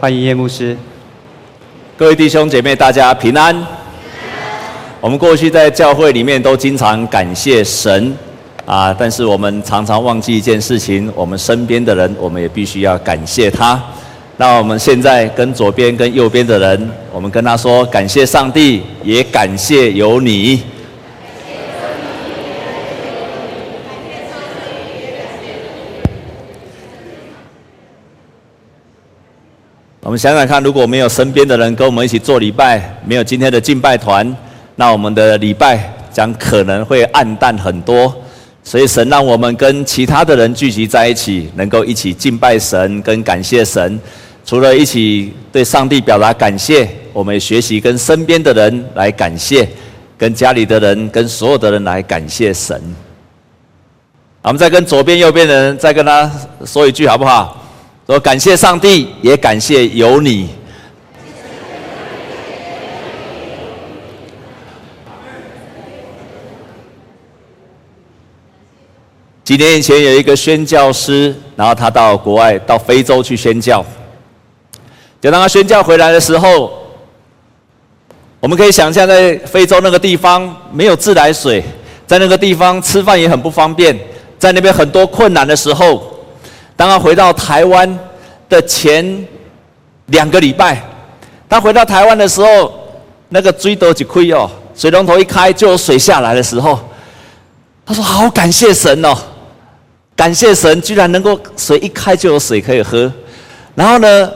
[0.00, 0.76] 欢迎叶牧师。
[1.96, 3.66] 各位弟兄姐妹，大家平安。
[5.00, 8.16] 我们过去在教会里面都经常感谢神
[8.64, 13.82] 啊，但是我们常常忘记一件事情：我们身边的人，我们也必须要感谢他。
[14.36, 20.62] 那我们现在跟左边、跟右边的人，我们跟他说：感谢上帝，也感谢有你。
[30.08, 34.34] 我们想想看，如果没有身边的人跟我们一起做礼拜，没有今天的敬拜团，
[34.76, 38.10] 那我们的礼拜将可能会暗淡很多。
[38.64, 44.00] 所以神让我们跟其他的人聚集在一起，能够一起敬拜神跟感谢神。
[44.46, 49.68] 除了一起对上帝表达感谢，我们学习跟身边的人来感谢，
[50.16, 52.80] 跟家里的人、跟所有的人来感谢神。
[54.40, 56.32] 我们再跟左边、右边的人再跟他
[56.64, 57.62] 说一句，好不好？
[58.08, 60.48] 说感谢上帝，也感谢有你。
[69.44, 73.84] 几年以前有一个宣教师，然后他到国外，到非洲去宣教。
[75.20, 76.72] 就当他宣教回来的时候，
[78.40, 81.62] 我们可以想象，在非洲那个地方没有自来水，
[82.06, 83.94] 在那个地方吃饭也很不方便，
[84.38, 86.14] 在那边很多困难的时候。
[86.78, 87.98] 当他回到台湾
[88.48, 89.26] 的前
[90.06, 90.80] 两个礼拜，
[91.48, 92.72] 他回到台湾的时候，
[93.30, 96.78] 那个水都一开哦，水龙头一开就有水下来的时候，
[97.84, 99.12] 他说：“好感谢神哦，
[100.14, 103.12] 感谢神，居然能够水一开就有水可以喝。
[103.74, 104.30] 然后呢，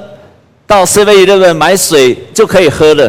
[0.66, 3.08] 到 7-Eleven 买水就可以喝了，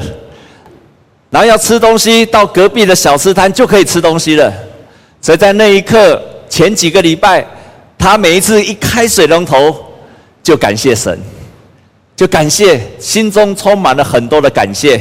[1.31, 4.53] 然后要吃东西，到隔壁的小吃摊就可以吃东西了。
[5.19, 7.43] 所以在那一刻，前几个礼拜。”
[8.03, 9.73] 他每一次一开水龙头，
[10.43, 11.17] 就感谢神，
[12.17, 14.99] 就感谢，心中充满了很多的感谢。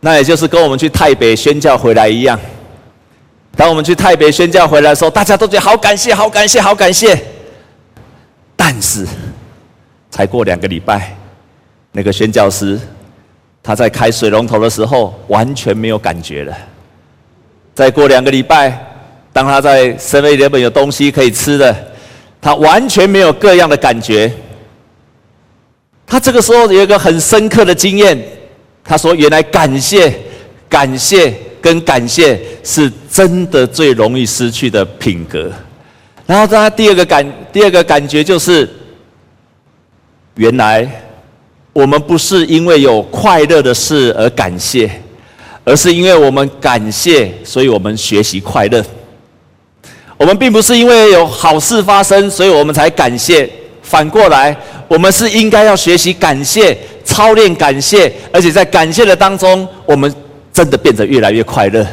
[0.00, 2.38] 那也就是跟我们去泰北宣教回来一样。
[3.56, 7.18] 当我们去泰北宣教回来的时候，大家都觉得好感谢，好感谢，好感谢。
[8.54, 9.06] 但是，
[10.10, 11.16] 才过两个礼拜，
[11.92, 12.78] 那个宣教师
[13.62, 16.54] 他在开水龙头的时候完全没有感觉了。
[17.74, 18.90] 再过两个礼拜。
[19.34, 21.76] 当他在身外原本有东西可以吃的，
[22.40, 24.32] 他完全没有各样的感觉。
[26.06, 28.16] 他这个时候有一个很深刻的经验，
[28.84, 30.14] 他说：“原来感谢、
[30.68, 35.50] 感谢跟感谢是真的最容易失去的品格。”
[36.26, 38.68] 然后他第二个感，第二个感觉就是，
[40.36, 40.88] 原来
[41.72, 44.88] 我们不是因为有快乐的事而感谢，
[45.64, 48.84] 而是因为我们感谢，所以我们学习快乐。
[50.16, 53.48] 我们并不是因为有好事发生，所以我们才感谢。
[53.82, 54.56] 反过来，
[54.88, 60.12] 我们是应该要学习感谢、操练感谢，而且在感谢的当中，我们
[60.52, 61.86] 真的变得越来越快乐。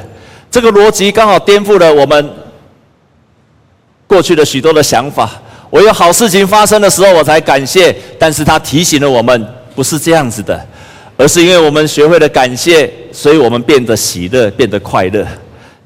[0.49, 2.29] 这个逻辑刚好颠覆了我们
[4.07, 5.29] 过去的许多的想法。
[5.69, 7.95] 我有好事情发生的时候，我才感谢。
[8.17, 10.65] 但是他提醒了我们，不是这样子的，
[11.17, 15.27] 而是因为我们学会了感谢，所以我们变得喜乐，变得快乐。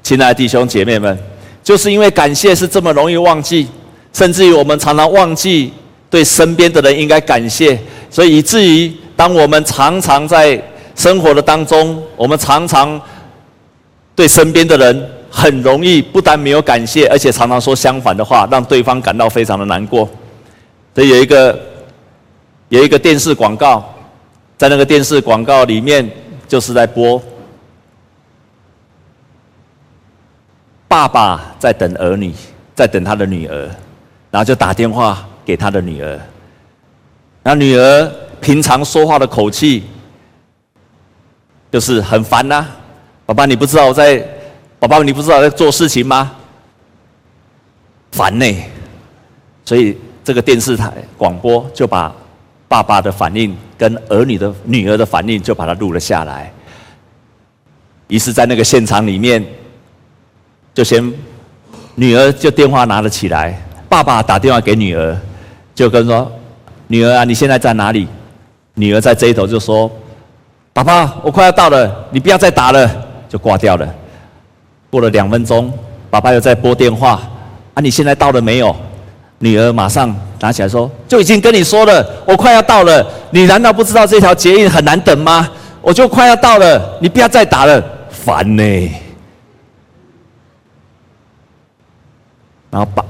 [0.04, 1.18] 亲爱的弟兄姐妹们。
[1.66, 3.68] 就是因为感谢是这么容易忘记，
[4.14, 5.74] 甚至于我们常常忘记
[6.12, 7.78] 对身边的人应该感谢，
[8.12, 10.62] 所以以至于当我们常常在
[10.94, 13.02] 生活的当中，我们常常
[14.14, 20.08] 对身边的人很容易不但没有感谢，而且常常说相反的话，让对方感到非常的难过。
[20.94, 21.60] 所以有一个
[22.70, 23.84] 有一个电视广告，
[24.56, 26.08] 在那个电视广告里面
[26.48, 27.20] 就是在播。
[30.88, 32.34] 爸爸在等儿女，
[32.76, 33.70] 在等他的女儿，
[34.30, 36.20] 然后就打电话给他的女儿。
[37.44, 39.84] 那女儿平常说话的口气，
[41.72, 42.66] 就是很烦呐。
[43.26, 44.24] 爸爸，你不知道我在，
[44.80, 46.32] 爸爸，你不知道我在做事情吗？
[48.12, 48.46] 烦呢。
[49.66, 52.14] 所以这个电视台广播就把
[52.68, 56.54] 爸爸的反应跟儿女的女儿的反应就把它录了下来。
[58.08, 59.44] 于是，在那个现场里面。
[60.76, 61.12] 就先，
[61.96, 65.18] 女儿就电话拿了起来，爸爸打电话给女儿，
[65.74, 66.30] 就跟说
[66.88, 68.06] ：“女儿啊，你现在在哪里？”
[68.76, 69.90] 女儿在这一头就说
[70.74, 72.92] ：“爸爸，我快要到了，你不要再打了。”
[73.30, 73.88] 就挂掉了。
[74.90, 75.72] 过了两分钟，
[76.10, 77.22] 爸爸又在拨电话
[77.74, 78.76] ：“啊，你现在到了没有？”
[79.40, 83.06] 女儿马上拿起来说：“就已经跟你说了，我快要到了。
[83.30, 85.50] 你难道不知道这条捷运很难等吗？
[85.82, 88.64] 我就快要到了，你不要再打了，烦呢。”
[92.76, 93.06] 然后把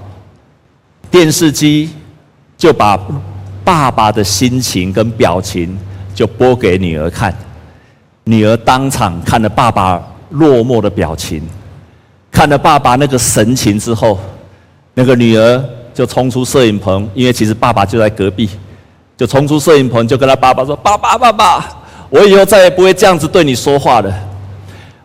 [1.09, 1.89] 电视机
[2.55, 2.95] 就把
[3.63, 5.75] 爸爸的心情跟表情
[6.13, 7.35] 就播给女儿看。
[8.25, 11.41] 女儿当场看了爸爸落寞的表情，
[12.31, 14.19] 看了爸爸那个神情之后，
[14.93, 15.63] 那个女儿
[15.95, 18.47] 就冲出摄影棚，因为其实爸爸就在隔壁，
[19.17, 21.67] 就冲出摄影棚，就跟他爸爸说：“爸爸，爸爸，
[22.11, 24.13] 我以后再也不会这样子对你说话了。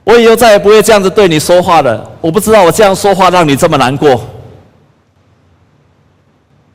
[0.04, 2.06] 我以后再也不会这样子对你说话了。
[2.20, 4.20] 我不知道我这样说话让你这么难过。”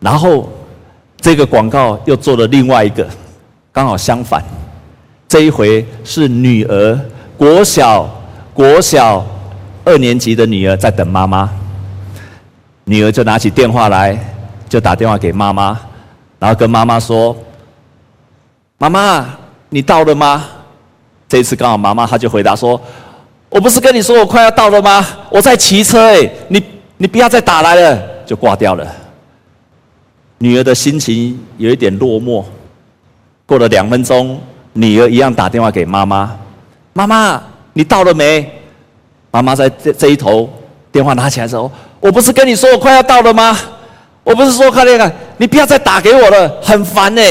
[0.05, 0.47] 然后，
[1.19, 3.07] 这个广告又做了另外一个，
[3.73, 4.43] 刚好相反。
[5.27, 6.99] 这一回是女儿
[7.35, 8.07] 国小
[8.53, 9.25] 国小
[9.83, 11.49] 二年级的女儿在等妈妈，
[12.83, 14.15] 女儿就拿起电话来，
[14.69, 15.75] 就打电话给妈妈，
[16.37, 17.35] 然后跟妈妈说
[18.77, 19.25] ：“妈妈，
[19.69, 20.45] 你到了吗？”
[21.27, 22.79] 这一次刚好妈妈她就回答说
[23.49, 25.03] ：“我不是跟你说我快要到了吗？
[25.31, 26.63] 我在骑车哎，你
[26.97, 28.87] 你不要再打来了。”就挂掉了。
[30.37, 32.43] 女儿的心情有一点落寞。
[33.45, 34.39] 过了两分钟。
[34.77, 36.37] 女儿一样打电话给妈妈
[36.91, 37.41] ：“妈妈，
[37.71, 38.45] 你到了没？”
[39.31, 40.49] 妈妈在这这一头
[40.91, 41.71] 电话拿起来的时候
[42.01, 43.57] ：“我不是跟你说我快要到了吗？
[44.25, 47.21] 我不是说快点啊，你不要再打给我了，很烦呢。”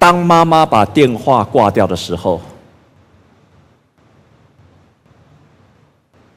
[0.00, 2.40] 当妈妈把电话挂掉的时候，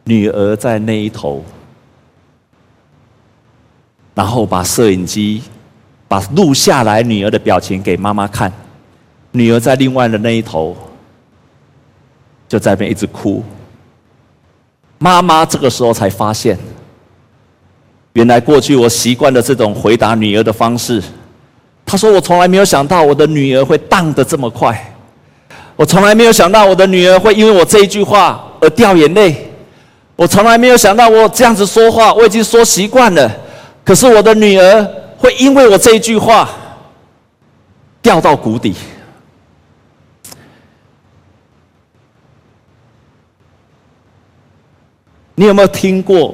[0.03, 1.41] 女儿在那一头，
[4.15, 5.43] 然后把摄影机
[6.07, 8.51] 把录下来女儿的表情给妈妈看。
[9.31, 10.75] 女儿在另外的那一头，
[12.47, 13.43] 就在那边一直哭。
[14.97, 16.57] 妈妈这个时候才发现，
[18.13, 21.03] 原来过去我习惯了这种回答女儿的方式。
[21.85, 24.95] 她说：“我从来没有想到我的女儿会荡得这么快，
[25.75, 29.51] 我从来没有想到我的女儿会因为我这一句话而掉眼泪，
[30.15, 33.29] 我从来没有想到我这样子说话，我已经说习惯了，
[33.85, 34.83] 可是我的女儿
[35.17, 36.49] 会因为我这一句话
[38.01, 38.75] 掉到谷底。”
[45.37, 46.33] 你有没有听过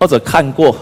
[0.00, 0.74] 或者看过？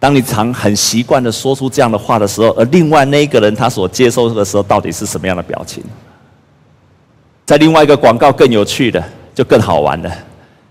[0.00, 5.82] 当你常很习惯的说出这样的话的时候，而另外那一个人他所接受的时候，到底是什么样的表情？
[7.46, 9.02] 在另外一个广告更有趣的，
[9.34, 10.08] 就更好玩了，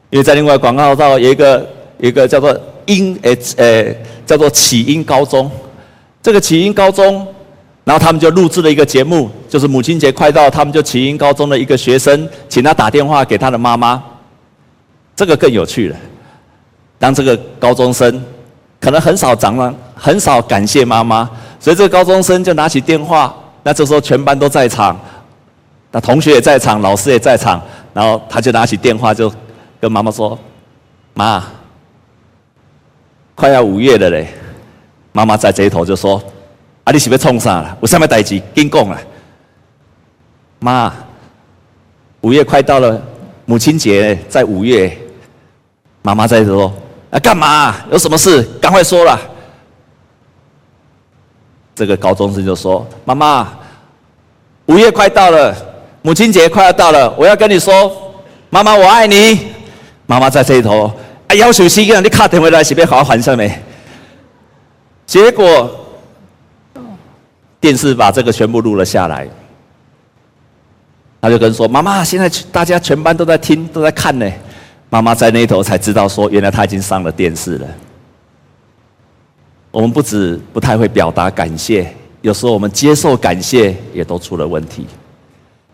[0.10, 1.60] 因为在另外广告到有一个
[1.98, 2.58] 有一个叫做
[2.88, 3.96] 英诶诶
[4.26, 5.50] 叫做启英高中，
[6.22, 7.26] 这个启英高中，
[7.84, 14.04] 然后他们就录制了一个节目，就是母亲节快到，他们就启英高中的一个学生，请他打电话给他的妈妈。
[15.16, 15.96] 这个更有趣了。
[17.00, 18.24] 当这个高中生
[18.80, 21.30] 可能很少长了，很少感谢妈妈，
[21.60, 23.34] 所以这个高中生就拿起电话。
[23.64, 24.98] 那这时候全班都在场，
[25.92, 27.62] 那同学也在场，老师也在场，
[27.94, 29.32] 然后他就拿起电话就
[29.80, 30.38] 跟妈妈说
[31.14, 31.44] ：“妈，
[33.38, 34.28] 快要五月了嘞。”
[35.14, 36.22] 妈妈在这一头就说
[36.84, 37.78] ：“啊，你是要冲啥了？
[37.80, 39.00] 我上面代志，跟讲了。
[40.60, 40.92] 妈，
[42.22, 43.00] 五月快到了，
[43.46, 44.98] 母亲节在五月。”
[46.02, 46.74] 妈妈在说
[47.12, 47.76] ：“啊，干嘛？
[47.92, 48.42] 有什么事？
[48.60, 49.20] 赶快说了。”
[51.76, 53.48] 这个高中生就说：“妈妈，
[54.66, 55.56] 五月快到了，
[56.02, 57.92] 母亲节快要到了，我要跟你说，
[58.50, 59.52] 妈妈我爱你。”
[60.10, 60.92] 妈妈在这一头，
[61.28, 63.52] 啊，要求西哥，你卡点回来，是不是好好还上没？
[65.06, 65.70] 结果
[67.60, 69.28] 电视把这个全部录了下来，
[71.22, 74.30] 他就跟说：“妈妈，现在大家全班都在听，都在看呢。”
[74.90, 77.68] 妈妈在那头才知道，说原来他已经上了电视了。
[79.70, 84.88] 我们不止不太会表达感谢，有时候我们接受感谢也都出了问题。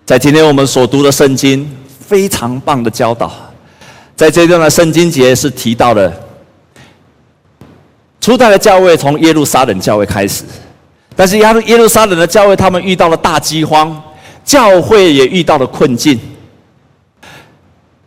[0.03, 3.31] 在今天我们所读的圣经，非常棒的教导。
[4.15, 6.11] 在这段的圣经节是提到的，
[8.21, 10.43] 初代的教会从耶路撒冷教会开始，
[11.15, 14.01] 但是耶耶路撒冷的教会他们遇到了大饥荒，
[14.45, 16.19] 教会也遇到了困境。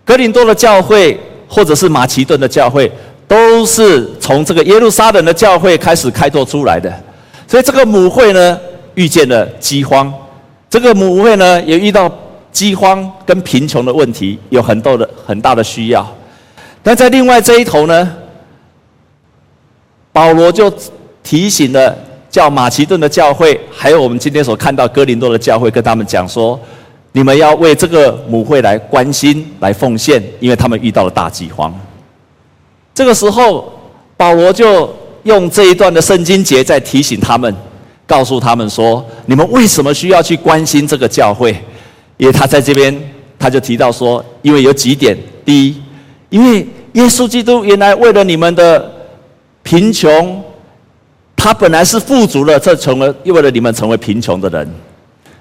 [0.05, 2.91] 格林多的教会，或者是马其顿的教会，
[3.27, 6.93] 都是从这个耶路撒冷的教会开始开拓出来的。
[7.49, 8.59] 所以这个母会呢，
[8.95, 10.09] 遇见了饥荒；
[10.71, 12.09] 这个母会呢，也遇到
[12.57, 16.07] 饥荒跟贫穷的问题，有很多的很大的需要。
[16.83, 18.17] 但在另外这一头呢，
[20.11, 20.73] 保罗就
[21.23, 21.95] 提醒了
[22.31, 26.59] 叫马其顿的教会，还有我们今天所看到哥林多的教会，跟他们讲说。
[27.13, 31.75] 你们要为这个母会来关心、来奉献，因为他们遇到了大饥荒。
[32.95, 33.73] 这个时候，
[34.19, 37.55] 保罗就用这一段的圣经节在提醒他们，
[38.07, 41.57] 告诉他们说：你们为什么需要去关心这个教会？
[42.17, 42.97] 因为他在这边，
[43.39, 45.77] 他就提到说，因为有几点：第一，
[46.31, 48.93] 因为耶稣基督原来为了你们的
[49.63, 50.43] 贫穷，
[51.37, 54.69] 他本来是富足的，这成为为了你们成为贫穷的人。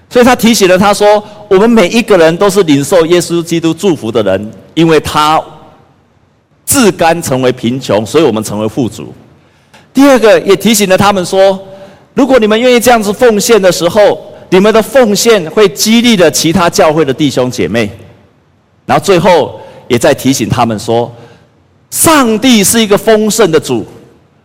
[0.10, 5.41] 所以他提醒了他说：“我们每一个人都是领受耶稣基督祝福的人，因为他
[6.63, 9.13] 自甘成为贫穷，所以我们成为富足。”
[9.94, 11.60] 第二个也提醒了他们说
[12.13, 17.90] ：“如果你们愿意这样子奉献的时候，你们的奉献会激励着其他教会的弟兄姐妹。”
[18.86, 21.12] 然后最后也在提醒他们说
[21.90, 23.86] ：“上帝是一个丰盛的主，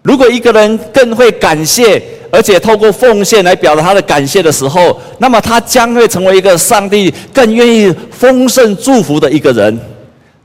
[0.03, 2.03] 如果一个人更会感谢。”
[2.33, 9.77] 而且透过奉献来表达他的感谢的时候，那么他将会成为一个上帝更愿意丰盛祝福的一个人。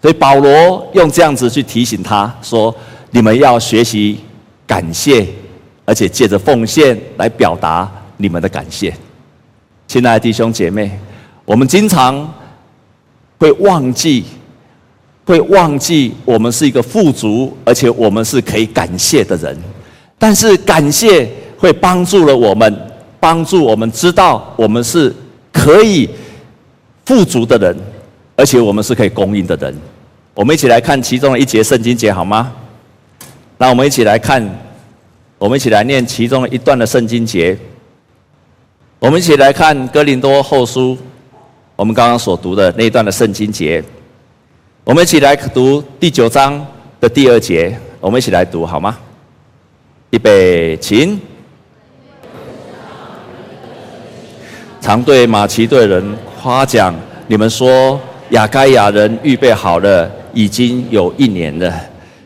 [0.02, 2.76] 所以保罗用这样子去提醒他说
[3.12, 4.18] ：“你们要学习
[4.66, 5.28] 感谢，
[5.86, 8.92] 而且借着奉献来表达你们的感谢。”
[9.88, 10.92] 亲爱的弟兄姐妹，
[11.46, 12.34] 我们经常
[13.38, 14.26] 会忘记，
[15.26, 19.58] 会忘记我们是一个富足，而且我们是可以感谢的人。
[20.18, 21.30] 但是感谢。
[21.58, 25.12] 会帮助了我们，帮助我们知道我们是
[25.52, 26.08] 可以
[27.06, 27.76] 富足的人，
[28.36, 29.74] 而且我们是可以供应的人。
[30.34, 32.52] 我们一起来看其中的一节圣经节好吗？
[33.58, 34.46] 那我们一起来看，
[35.38, 37.58] 我们一起来念其中的一段的圣经节。
[39.00, 40.98] 我们一起来看哥林多后书，
[41.76, 43.84] 我们刚刚所读的那一段的圣经节。
[44.86, 46.66] 我们一起来读第九章
[47.00, 48.98] 的第二节，我们一起来读好吗？
[50.12, 51.20] 预备，请。
[54.80, 56.96] 常对马其顿人夸奖，
[57.28, 58.00] 你们说
[58.30, 61.74] 亚该亚人预备好了，已经有一年了，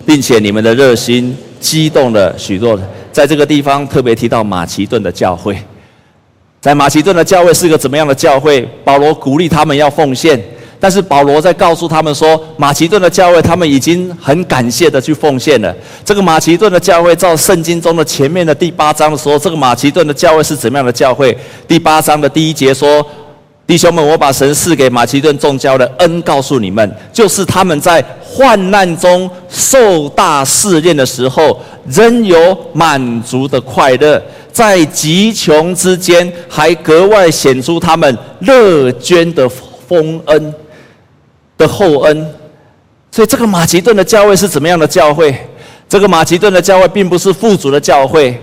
[0.05, 2.79] 并且你们的热心激动了许多。
[3.11, 5.57] 在这个地方特别提到马其顿的教会，
[6.61, 8.61] 在马其顿的教会是个怎么样的教会？
[8.83, 10.39] 保罗鼓励他们要奉献。
[10.81, 15.75] 但是保罗在告诉他们说，马其顿的教会他们已经很感谢的去奉献了。
[16.05, 21.37] 这个马其顿的教会，照圣经中的前面的第八章的时候，这个马其顿的教会是怎么样的教会？
[21.67, 23.05] 第八章的第一节说
[23.67, 40.53] ：“弟兄们，我把神赐给马其顿众教的恩告诉你们，就是他们在患难中受大试炼的时候，仍有满足的快乐，在极穷之间还格外显出他们乐捐的丰恩。”
[41.59, 42.33] 的厚恩，
[43.11, 45.37] 所以这个马其顿的教会是怎么样的教会？
[45.89, 48.41] 这个马其顿的教会并不是富足的教会，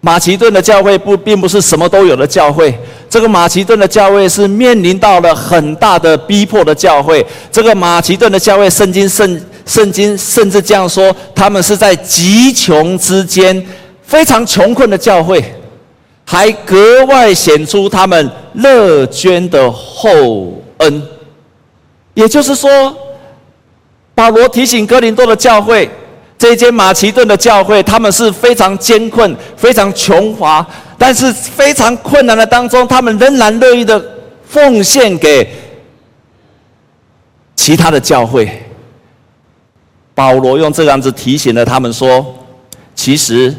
[0.00, 2.76] 马其顿的教会不并不是什么都有的教会。
[3.08, 7.24] 这个马其顿的教会是面临到了很大的逼迫的教会。
[7.52, 13.64] 这个马其顿的教会，圣经圣圣经甚至这样说，他们是在极穷之间，
[14.08, 15.44] 非常穷困的教会，
[16.24, 21.02] 还格外显出他们乐捐的厚恩。
[22.14, 22.96] 也就是说，
[24.14, 25.90] 保罗提醒哥林多的教会，
[26.38, 34.02] 这间马其顿的教会，他们是非常艰困、非常穷乏，但是非常困难的当中，他们仍然乐意的
[34.42, 35.46] 奉献给
[37.54, 38.62] 其他的教会。
[40.14, 42.24] 保罗用这样子提醒了他们说
[42.96, 43.54] ：“其实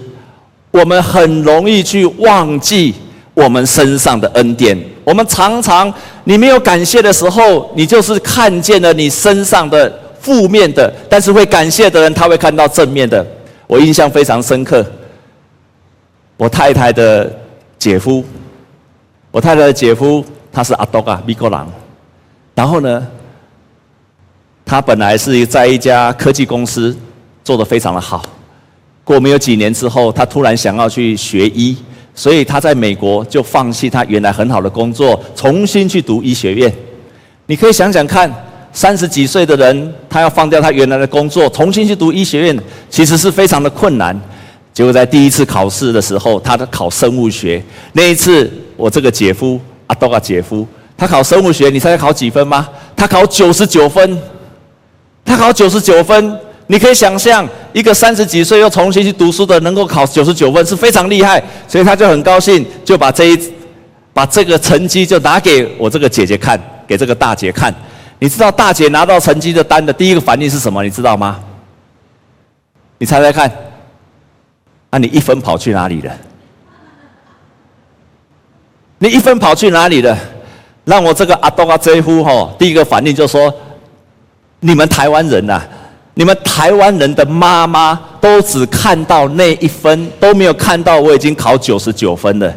[0.72, 2.94] 我们很容易去忘记
[3.34, 5.92] 我们身上的恩典。”我们常常，
[6.26, 13.26] 你没有感谢的时候，你就是看见了你身上的负面的；但是会感谢的人，他会看到正面的。
[13.66, 14.86] 我印象非常深刻，
[16.38, 17.32] 我太太的
[17.80, 18.24] 姐夫，
[19.32, 21.68] 我太太的姐夫他是阿多嘎米格朗，
[22.54, 23.08] 然后呢，
[24.64, 26.96] 他本来是在一家科技公司
[27.44, 28.24] 做得非常的好，
[29.10, 31.76] 过没有几年之后，他突然想要去学医。
[32.14, 36.72] 所以他在美国就放弃他原来很好的工作，重新去读医学院。
[37.46, 38.30] 你可以想想看，
[38.74, 44.20] 三十几岁的人，他要放掉他原来的工作，重新去读医学院，其实是非常的困难。
[44.74, 47.64] 结果在第一次考试的时候，他考生物学
[47.94, 52.68] 那一次，我这个姐夫阿多个姐夫，他考生物学，你猜他考几分吗？
[52.98, 54.20] 他考九十九分，
[55.24, 56.38] 他考九十九分。
[56.72, 61.44] 你可以想象，一个三十几岁又重新去读书的，能够考九十九分，是非常厉害。
[61.68, 63.54] 所以他就很高兴，就把这一
[64.14, 67.74] 把这个成绩就拿给我这个姐姐看，给这个大姐看。
[68.20, 70.84] 你知道大姐拿到成绩的单的第一个反应是什么？
[70.84, 71.40] 你知道吗？
[73.00, 73.52] 你猜猜看。
[74.92, 76.16] 那、啊、你一分跑去哪里了？
[79.00, 80.16] 你一分跑去哪里了？
[80.86, 83.52] 让我这个阿东阿这夫吼，第一个反应就说：
[84.60, 85.64] 你们台湾人呐、
[86.20, 92.54] 你们台湾人的妈妈都只看到那一分，都没有看到我已经考九十九分了。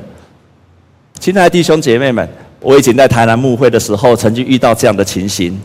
[1.21, 2.29] 亲爱的弟兄姐妹们，
[2.59, 5.57] 我以前在台南牧会的时候，曾经遇到这样的情形，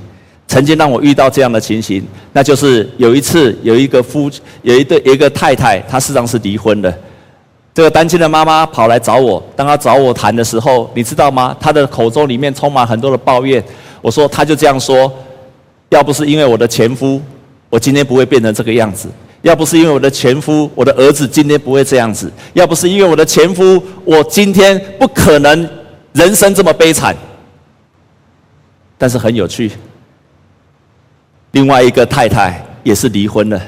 [0.48, 4.30] 曾经让我遇到这样的情形，那就是有一次有一个夫
[4.62, 6.96] 有一对有一个太太，她事实上是离婚的。
[7.74, 11.58] 这个单亲的妈妈跑来找我，当她找我谈的时候，你知道吗？
[11.60, 13.64] 她的口中里面充满很多的抱怨。
[14.04, 15.12] 我说，她就这样说：
[15.90, 17.20] 要不是因为我的前夫，
[17.70, 19.08] 我今天不会变成这个样子；
[19.42, 25.70] 要不是因为我的前夫，我的儿子今天不会这样子；要不是因为我的前夫，我今天不可能
[26.14, 27.16] 人生这么悲惨。
[28.98, 29.72] 但是很有趣，
[31.52, 33.62] 另外一个太太也是离婚了，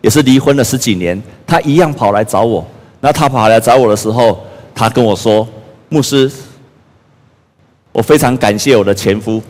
[0.00, 2.64] 也是离婚了十几年，她一样跑来找我。
[3.00, 5.46] 那她跑来找我的时候，她跟我说
[5.88, 6.30] ：“牧师，
[7.90, 9.42] 我非常感谢我的前夫，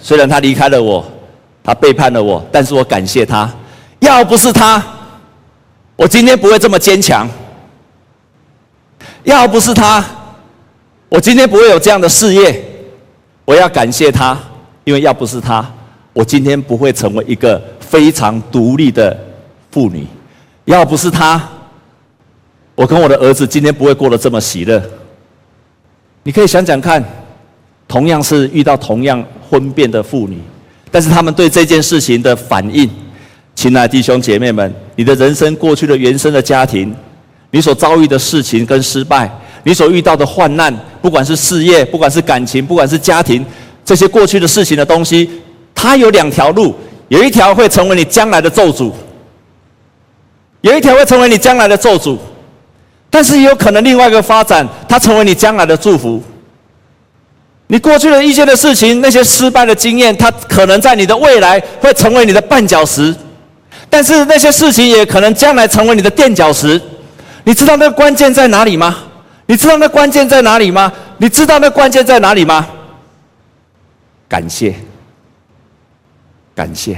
[0.00, 1.04] 虽然他离开了我，
[1.66, 3.52] 他背叛了我，但是我感谢他。
[3.98, 4.80] 要不是他，
[5.96, 7.26] 我今天不会这么坚强；
[9.24, 10.04] 要不是他，
[11.08, 12.62] 我今天不会有这样的事业。”
[13.44, 14.36] 我要感谢他，
[14.84, 15.64] 因为要不是他，
[16.12, 19.16] 我今天不会成为一个非常独立的
[19.70, 20.04] 妇女；
[20.64, 21.48] 要不是他，
[22.74, 24.82] 我跟我的儿子今天不会过得这么喜乐。
[26.24, 27.04] 你可以想想看，
[27.86, 30.40] 同样是遇到同样婚变的妇女，
[30.96, 32.88] 但是他们对这件事情的反应，
[33.54, 36.90] 亲爱的弟兄姐妹们，你的人生过去的原生的家庭，
[37.50, 39.30] 你所遭遇的事情跟失败。
[39.62, 43.44] 你所遇到的患难，不管是事业，不管是感情，不管是家庭，
[43.84, 45.28] 这些过去的事情的东西，
[45.74, 46.74] 它有两条路，
[47.08, 48.90] 有一条会成为你将来的咒诅，
[50.62, 52.16] 有一条会成为你将来的咒诅，
[53.10, 56.22] 但是也有可能另外一个发展，它成为你将来的祝福。
[57.68, 63.14] 你过去的一些的事情，那些失败的经验，它可能在你的未来会成为你的绊脚石，
[63.90, 66.80] 但是那些事情也可能将来成为你的垫脚石。
[67.44, 68.96] 你知道那个关键在哪里吗？
[69.46, 70.92] 你知道那关键在哪里吗？
[71.18, 72.66] 你知道那关键在哪里吗？
[74.28, 74.74] 感谢，
[76.54, 76.96] 感谢。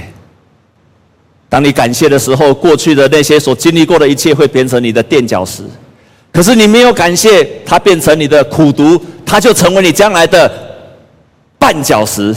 [1.47, 5.63] 当你感谢的时候，过去的那些所经历过的一切会变成你的垫脚石；
[6.31, 10.51] 可是你没有感谢，它变成你的苦毒，它就成为你将来的
[11.59, 12.35] 绊脚石。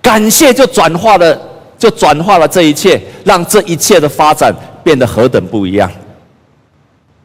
[0.00, 1.38] 感谢就转化了，
[1.78, 5.90] 就转化了这一切，让这一切的发展变得何等不一样。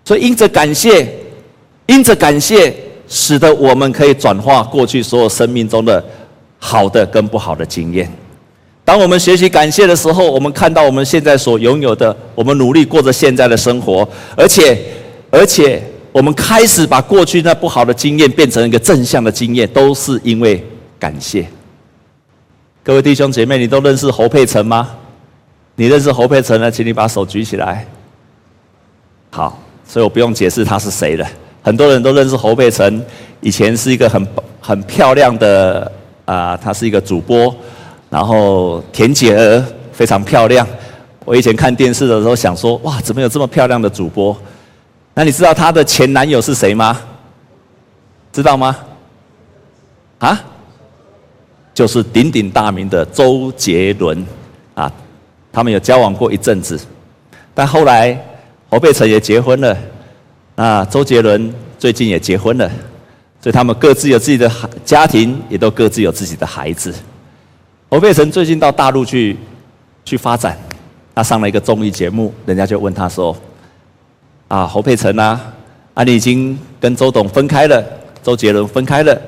[0.04, 1.08] 所以，因着感谢，
[1.86, 2.76] 因着感谢，
[3.08, 6.04] 使得我们可以转化过去所有生命中的
[6.60, 8.12] 好的跟不好的经验。
[8.84, 14.78] 当我们学习感谢的时候，我们看到我们现在所拥有的，我们努力过着现在的生活，而且，
[15.32, 15.82] 而且，
[16.18, 20.66] 我们开始把过去那不好的经验变成一个正向的经验，都是因为
[20.98, 21.48] 感谢。
[22.84, 24.90] 各位弟兄姐妹，你都认识侯佩岑吗？
[25.76, 26.72] 你认识侯佩岑呢？
[26.72, 27.86] 请你把手举起来。
[29.30, 29.60] 好。
[29.88, 31.26] 所以我不用解释他是谁了，
[31.62, 33.00] 很多人都认识侯佩岑，
[33.40, 34.28] 以前是一个很
[34.60, 35.90] 很漂亮的
[36.26, 37.56] 啊，她是一个主播，
[38.10, 40.68] 然后田姐儿非常漂亮。
[41.24, 44.36] 我以前看电视的时候想说，哇，怎么有这么漂亮的主播？
[45.18, 47.02] 那你知道她的前男友是谁吗？
[48.32, 48.78] 知道吗？
[50.20, 50.40] 啊？
[51.74, 54.24] 就是鼎鼎大名的周杰伦
[54.76, 54.92] 啊，
[55.52, 56.80] 他们有交往过一阵子，
[57.56, 58.16] 但后来。
[58.70, 59.78] 侯佩岑也结婚了，
[60.56, 62.70] 啊，周杰伦最近也结婚了，
[63.42, 64.52] 所以他们各自有自己的
[64.84, 66.94] 家庭，也都各自有自己的孩子。
[67.90, 69.38] 侯佩岑最近到大陆去
[70.04, 70.60] 去发展，
[71.16, 73.34] 他上了一个综艺节目，人家就问他说
[74.48, 75.40] ：“啊，侯佩岑啊，
[75.94, 77.84] 啊，你已经跟周董分开了，
[78.24, 79.22] 周杰伦分开了，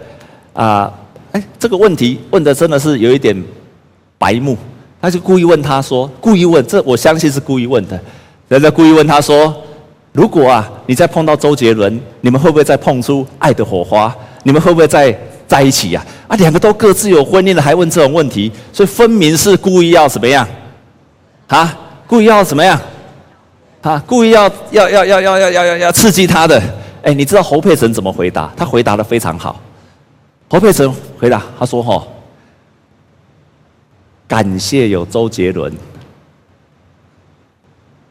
[0.54, 0.94] 啊，
[1.32, 3.36] 哎，这个问题问的真的是有一点
[4.18, 4.58] 白目，
[5.02, 8.00] 他就故意问他说，故意问，这我相信是故意问的。”
[8.50, 9.54] 人家故意问他说
[10.12, 14.16] ：“如果啊，你再碰到周杰伦，你们会不会再碰出爱的火花？
[14.44, 15.16] 你们会不会再
[15.48, 20.48] 在一起呀？”啊，两个都各自有婚姻了，还问这种问题，所以分明是故意要怎么样？
[21.48, 21.78] 啊，
[22.08, 22.80] 故意要怎么样？
[23.82, 26.62] 啊，故意要要要要要要要要刺激他的。
[27.02, 28.52] 哎，你知道侯佩岑怎么回答？
[28.58, 29.62] 他回答的非常好。
[30.50, 32.06] 侯佩岑回答他说：“哈，
[34.28, 35.74] 感谢有周杰伦。”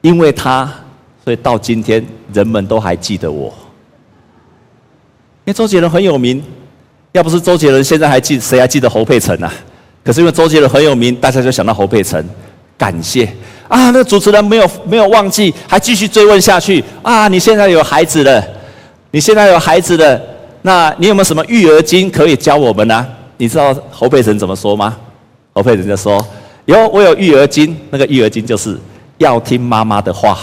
[0.01, 0.73] 因为他，
[1.23, 3.49] 所以到今天人们都还记得我。
[5.45, 6.43] 因为周杰伦很有名，
[7.13, 9.53] 要不是周杰伦，现在还记谁还记得侯佩岑啊？
[10.03, 12.25] 可是因为周杰伦很有名，大家就想到侯佩岑。
[12.79, 13.29] 感谢
[13.69, 17.29] 啊，那主持人没有没有忘记，还继续追问下去啊！
[17.29, 18.43] 你现在有孩子了，
[19.11, 20.21] 你现在有孩子了，
[20.63, 24.97] 那你有没有什么育儿经可以教我们呢、你知道侯佩岑怎么说吗？
[25.53, 26.25] 侯佩岑就说：
[26.65, 28.79] 有，我有育儿经，那个育儿经就是。
[29.19, 30.39] 要听妈妈的话。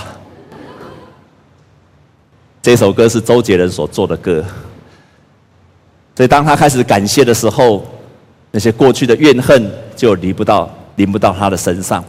[2.62, 4.44] 这首歌是周杰伦所做的歌，
[6.14, 7.86] 所以当他开始感谢的时候，
[8.52, 12.04] 那些过去的怨恨就离不到临不到他的身上。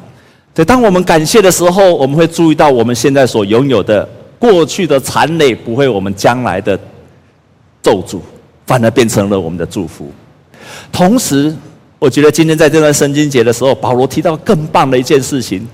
[0.57, 6.81] 所以当我们感谢的时候，我们会注意到我们现在所拥有的过去的残累不会我们将来的
[7.83, 8.21] 咒诅，
[8.67, 10.11] 反而变成了我们的祝福。
[10.91, 11.55] 同时，
[11.99, 15.69] 我觉得今天在这段圣经节的时候，保罗提到更棒的一件事情，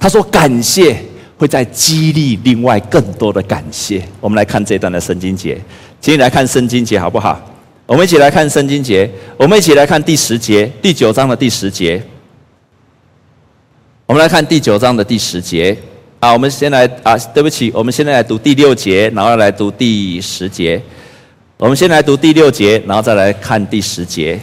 [0.00, 0.96] 他说感谢
[1.36, 4.02] 会在激励另外更多的感谢。
[4.18, 5.60] 我们来看这段的圣经节，
[6.00, 7.38] 请你来看圣经节好不好？
[7.84, 12.02] 我们一起来看圣经节，我们一起来看第十节，第九章的第十节。
[14.12, 15.74] 我们来看第九章的第十节。
[16.20, 20.78] 啊，我们先来啊，对不起，我们现在来读第六节，然后来读第十节。
[21.56, 24.38] 我们先来读第六节，然后再来看第十节。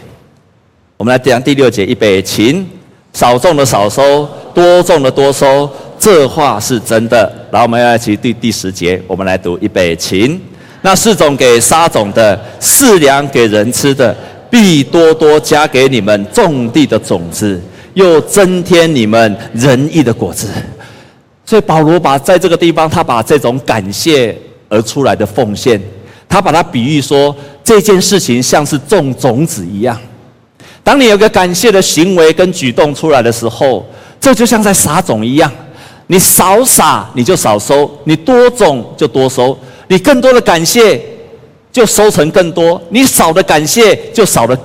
[0.96, 2.66] 我们来讲第六节，一备，请
[3.12, 7.32] 少种的少收，多种的多收，这话是真的。
[7.52, 10.40] 然后我们要来读第第十节，我们来读一备，请。
[10.82, 14.12] 那四种给沙种的，四粮给人吃的，
[14.50, 17.62] 必多多加给你们种地的种子，
[17.94, 20.48] 又增添你们仁义的果子。
[21.44, 24.36] 所以保罗把在这个地方，他把这种感谢
[24.68, 25.80] 而出来的奉献，
[26.28, 29.98] 他把它比喻说，这件事情像是种种子一样。
[30.82, 33.84] 当你有个感谢的行为跟举动出来的时候，
[34.20, 35.50] 这就像在撒种一样，
[36.06, 39.58] 你少撒你就少收，你多种就多收。
[39.88, 41.02] 你更多的感谢，
[41.72, 44.56] 就收成更多；你少的感谢，就少的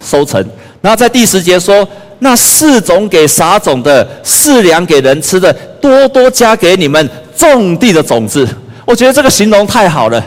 [0.00, 0.42] 收成。
[0.80, 1.86] 然后在第十节说
[2.24, 8.48] ：“那四种给撒种的，四两给人吃的，多多加给你们种地的种子。”
[8.86, 10.24] 我觉得这个形容太好了。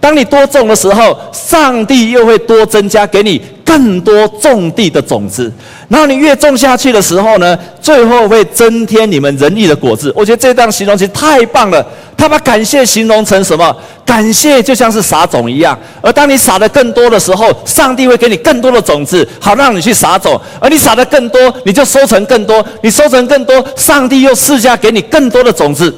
[0.00, 5.52] 当你多种的时候，上帝又会多增加给你更多种地的种子。
[5.88, 10.12] 然后你越种下去的时候呢，最后会增添你们仁义的果子。
[10.14, 11.84] 我觉得这段形容词太棒了。
[12.16, 13.76] 他把感谢形容成什么？
[14.04, 15.78] 感谢就像是撒种一样。
[16.00, 20.40] 而当你撒的更多的时候，上帝会给你更多的种子，好让你去撒种。
[20.60, 22.64] 而你撒的更多，你就收成更多。
[22.82, 25.92] 你收成更多，上帝又赐下给你更多的种子。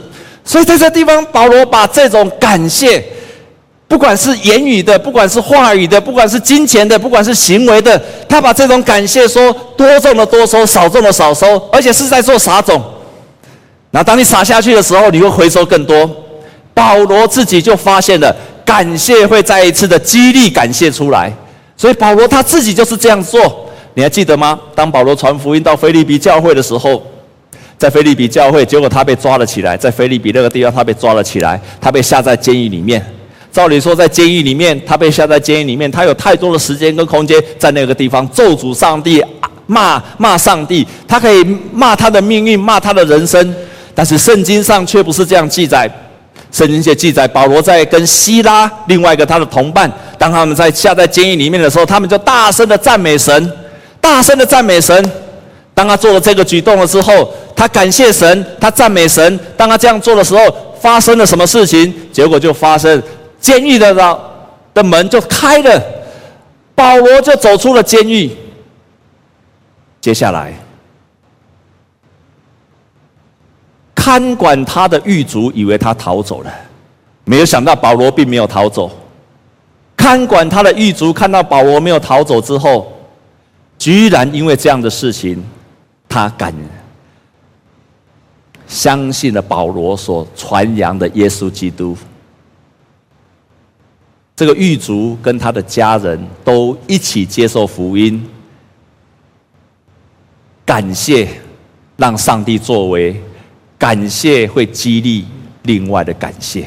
[0.44, 3.02] 所以在这地方，保罗把这种感谢。
[3.90, 12.80] 不管是言语的，不管是话语的，不管是金钱的，不管是行为的，他把这种感谢说多种的多收，少种的少收，而且是在做撒种。
[13.90, 16.08] 那当你撒下去的时候，你会回收更多。
[16.72, 18.32] 保罗自己就发现了，
[18.64, 21.32] 感谢会再一次的激励感谢出来。
[21.76, 23.68] 所以保罗他自己就是这样做。
[23.94, 24.56] 你还记得吗？
[24.72, 27.02] 当保罗传福音到腓立比教会的时候，
[27.76, 33.04] 在腓立比教会，结果他被抓了起来，在腓立比那个地方他被抓了起来，他被下在监狱里面。
[33.52, 39.22] 照理说，在监狱里面，他被下在监狱里面，他有太多的时间跟空间在那个地方咒诅上帝、
[39.66, 43.54] 骂骂上帝，他可以骂他的命运、骂他的人生。
[43.94, 45.90] 但是圣经上却不是这样记载。
[46.52, 53.52] 圣经却记载，保罗在跟希拉另外一个他的同伴，当他们在下在监狱里面的时候，他们就大声的赞美神，
[54.00, 55.12] 大声的赞美神。
[55.74, 59.38] 当他做了这个举动了之后，他感谢神，他赞美神。
[59.56, 60.40] 当他这样做的时候，
[60.80, 61.92] 发生了什么事情？
[62.12, 63.00] 结果就发生。
[63.40, 64.20] 监狱的的
[64.74, 65.82] 的门就开了，
[66.74, 68.30] 保罗就走出了监狱。
[70.00, 70.54] 接下来，
[73.94, 76.52] 看管他的狱卒以为他逃走了，
[77.24, 78.90] 没有想到保罗并没有逃走。
[79.96, 82.90] 看管他的狱卒看到保罗没有逃走之后，
[83.76, 85.44] 居然因为这样的事情，
[86.08, 86.54] 他敢
[88.66, 91.96] 相信了保罗所传扬的耶稣基督。
[94.40, 98.26] 这个狱卒跟他的家人都一起接受福音，
[100.64, 101.28] 感谢
[101.98, 103.20] 让上帝作为，
[103.76, 105.26] 感谢会激励
[105.64, 106.64] 另外的感谢。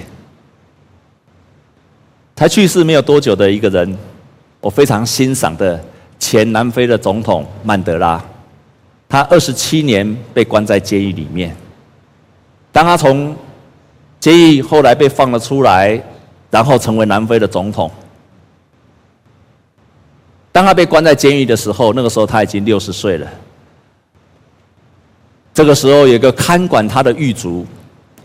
[2.35, 3.97] 才去世没有多久的一个人，
[4.61, 5.83] 我非常欣赏的
[6.19, 8.23] 前南非的总统曼德拉，
[9.09, 11.55] 他二十七年被关在监狱里面，
[12.71, 13.35] 当他从
[14.19, 15.99] 监狱后来被放了出来。
[16.53, 17.89] 然后成为南非的总统。
[20.51, 23.27] 当他被关在监狱的时候，那个时候他已经六十岁了。
[25.51, 27.65] 这个时候，有个看管他的狱卒，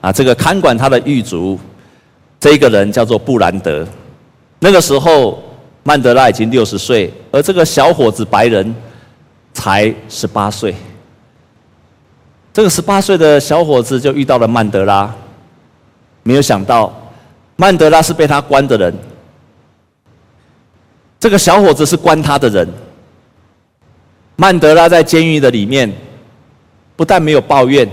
[0.03, 1.59] 啊，这个看管他的狱卒，
[2.39, 3.89] 这个人叫做布兰德。
[4.59, 5.43] 那个时候，
[5.83, 8.75] 曼德拉已经六十岁，而这个小伙子白人
[9.55, 10.75] 才十八岁。
[12.53, 15.11] 这个十八岁的小伙子就遇到了曼德拉，
[16.23, 16.93] 没有想到。
[17.61, 18.95] 曼德拉是被他关的人，
[21.19, 22.69] 这个小伙子是关他的人。
[24.37, 25.93] 曼德拉在监狱的里面，
[26.95, 27.89] 不但没有抱怨，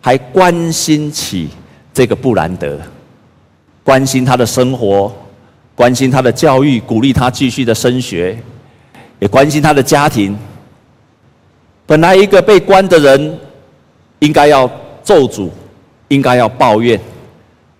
[0.00, 1.48] 还关心起
[1.92, 2.78] 这个布兰德，
[3.82, 5.12] 关心他的生活，
[5.74, 8.38] 关心他的教育，鼓励他继续的升学，
[9.18, 10.38] 也关心他的家庭。
[11.86, 13.36] 本来一个被关的人，
[14.20, 14.70] 应该要
[15.02, 15.50] 咒诅，
[16.06, 17.00] 应该要抱怨。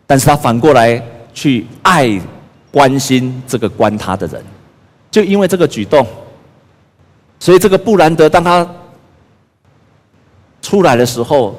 [0.05, 1.01] 但是他反过来
[1.35, 2.21] 去爱、
[2.71, 4.43] 关心这个关他的人，
[5.11, 6.07] 就因为这个举动，
[7.39, 8.69] 所以这个布兰德当他
[10.61, 11.59] 出来的时候，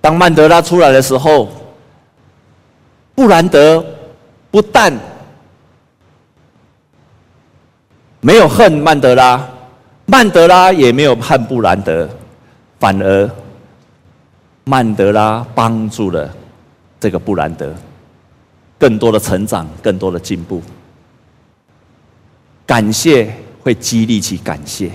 [0.00, 1.48] 当曼德拉出来的时候，
[3.14, 3.84] 布兰德
[4.50, 4.92] 不但
[8.20, 9.48] 没有恨曼德拉，
[10.04, 12.08] 曼德拉也没有恨布兰德，
[12.78, 13.30] 反而
[14.64, 16.28] 曼德拉帮助了
[17.00, 17.74] 这个布兰德。
[18.78, 20.62] 更多的成长，更多的进步。
[22.66, 24.90] 感谢会激励起感谢，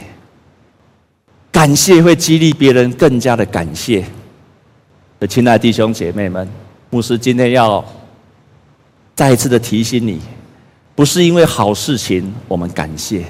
[1.52, 4.06] 感谢会激励别人更加的感谢。
[5.20, 6.48] 的亲爱的弟兄姐妹们，
[6.89, 7.84] 牧师今天要
[9.15, 10.20] 再一次的提醒你，
[10.96, 13.24] 不是因为好事情我们感谢，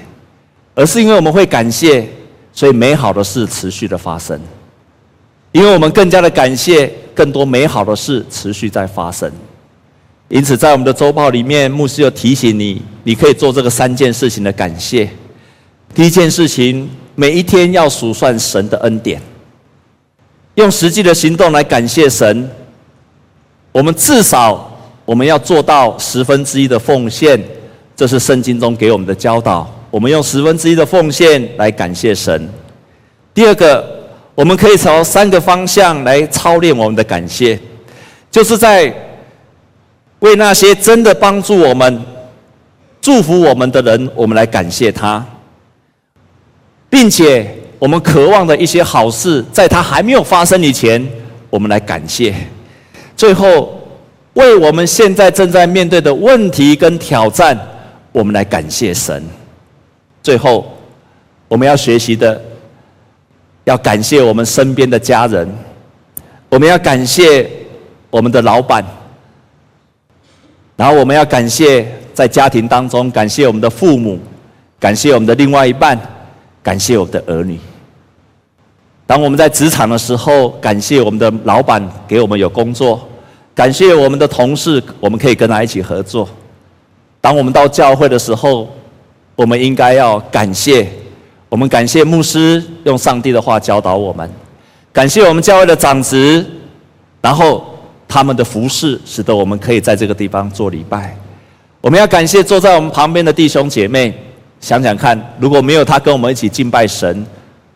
[0.74, 2.08] 而是因为我们会感谢，
[2.52, 4.40] 所以美好的事持续的发生。
[5.52, 9.30] 因为我们更加的感谢，更多美好的事持续在发生。
[10.32, 15.06] 因此，在我们的周报里面，牧师又提醒你，你可以做这个三件事情的感谢。
[15.94, 19.20] 第一件事情，每一天要数算神的恩典，
[20.54, 22.48] 用实际的行动来感谢神。
[23.72, 27.38] 我们至少我们要做到十分之一的奉献，
[27.94, 29.70] 这是圣经中给我们的教导。
[29.90, 32.48] 我们用十分之一的奉献来感谢神。
[33.34, 33.84] 第二个，
[34.34, 37.60] 我们可以朝三个方向来操练我们的感谢，
[38.30, 38.90] 就是在。
[40.22, 42.00] 为那些真的帮助我们、
[43.00, 45.24] 祝福我们的人，我们来感谢他，
[46.88, 51.04] 并且我们渴望的一些好事，在他还没有发生以前，
[51.50, 52.32] 我们来感谢。
[53.16, 53.76] 最后，
[54.34, 57.58] 为我们现在正在面对的问题跟挑战，
[58.12, 59.24] 我们来感谢神。
[60.22, 60.72] 最后，
[61.48, 62.40] 我们要学习的，
[63.64, 65.52] 要感谢我们身边的家人，
[66.48, 67.50] 我们要感谢
[68.08, 68.84] 我们的老板。
[70.76, 74.18] 然后我们要感谢在家庭当中，感谢我们的父母，
[74.80, 75.98] 感谢我们的另外一半，
[76.62, 77.58] 感谢我们的儿女。
[79.06, 83.06] 当我们在职场的时候，感谢我们的老板给我们有工作，
[83.54, 86.28] 感谢我们的同事，我们可以跟他一起合作。
[87.20, 88.68] 当我们到教会的时候，
[89.36, 90.88] 我们应该要感谢，
[91.48, 94.28] 我们感谢牧师用上帝的话教导我们，
[94.92, 96.44] 感谢我们教会的长子，
[97.20, 97.71] 然后。
[98.12, 101.16] 他们的服侍，使得我们可以在这个地方做礼拜。
[101.80, 104.14] 我们要感谢坐在我们旁边的弟兄姐妹。
[104.60, 107.26] 想想看，如果没有他跟我们一起敬拜神，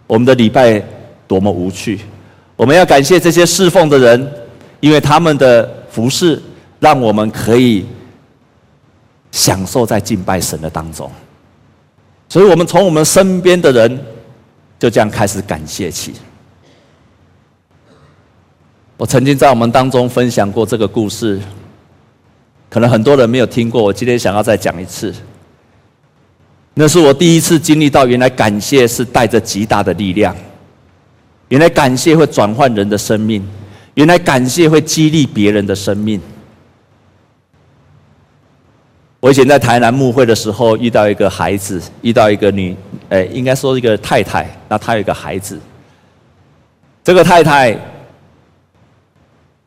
[0.06, 0.80] 我们的礼拜
[1.26, 2.00] 多么无趣。
[2.54, 4.30] 我们要感谢这些侍奉的人，
[4.80, 6.40] 因为他们的服侍，
[6.80, 7.86] 让我们可以
[9.32, 11.10] 享受在敬拜神的当中。
[12.28, 13.98] 所以，我们从我们身边的人，
[14.78, 16.12] 就这样开始感谢起。
[18.98, 21.38] 我曾经在我们当中分享过这个故事，
[22.70, 23.82] 可能很多人没有听过。
[23.82, 25.14] 我今天想要再讲一次。
[26.72, 30.34] 那是我第一次经历到，原来感谢是带着极大的力量，
[31.48, 33.46] 原来感谢会转换人的生命，
[33.94, 36.18] 原来感谢会激励别人的生命。
[39.20, 42.74] 我以前在台南牧会的时候，遇到一个孩子，遇到一个女，
[43.10, 45.60] 呃，应该说一个太太，那她有一个孩子，
[47.04, 47.78] 这个太太。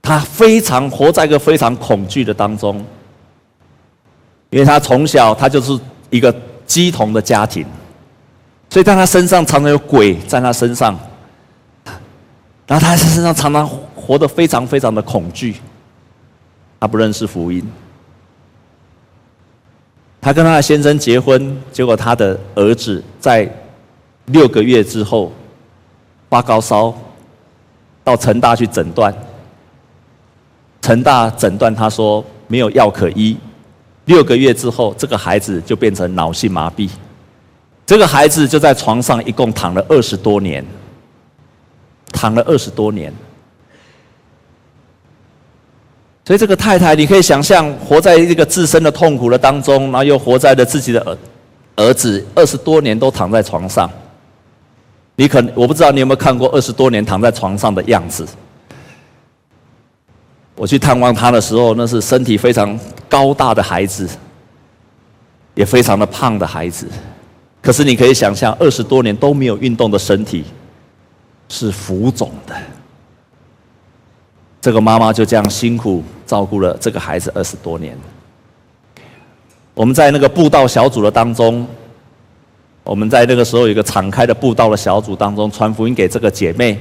[0.10, 2.84] 他非常活在一个非常恐惧的当中，
[4.50, 7.64] 因为他从小他就是一个鸡童的家庭，
[8.72, 10.98] 所以在他身上常常有鬼在他身上，
[12.66, 15.58] 然后他在身上常常活得非常非常的恐惧，
[16.80, 17.64] 他不认识福音，
[20.20, 23.48] 他跟他的先生结婚，结果他的儿子在
[24.26, 25.32] 六个月之后
[26.32, 26.92] 发高烧，
[28.04, 29.14] 到成大去诊断。
[30.82, 33.38] 成大诊断他说没有药可医，
[34.06, 36.90] 六个月之后，这个孩子就变成脑性麻痹，
[37.86, 40.66] 这个孩子就在床上一共躺了二十多年，
[42.12, 43.14] 躺了二十多年。
[46.26, 51.18] 所以这个太太，你可以想象，活在一个自身的痛苦的当中，然后又活在了自己的儿
[51.76, 53.90] 儿子二十多年都躺在床上。
[55.16, 58.28] 你可我不知道你有没有看过二十多年躺在床上的样子。
[60.60, 64.06] 我去探望他的时候，那是身体非常高大的孩子，
[65.56, 66.86] 也非常的胖的孩子。
[67.62, 70.44] 可是你可以想象，二十多年都没有运动的身体
[71.48, 72.54] 是浮肿的。
[74.60, 77.98] 这个妈妈就这样辛苦照顾了这个孩子二十多年。
[79.74, 81.66] 我们在那个布道小组的当中，
[82.84, 86.78] 我们在那个时候有一个敞开的布道的小组当中传福音给这个姐妹，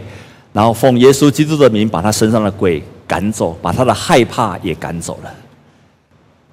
[0.52, 5.34] 然后奉耶稣基督的名把她身上的鬼赶走，把他的害怕也赶走了。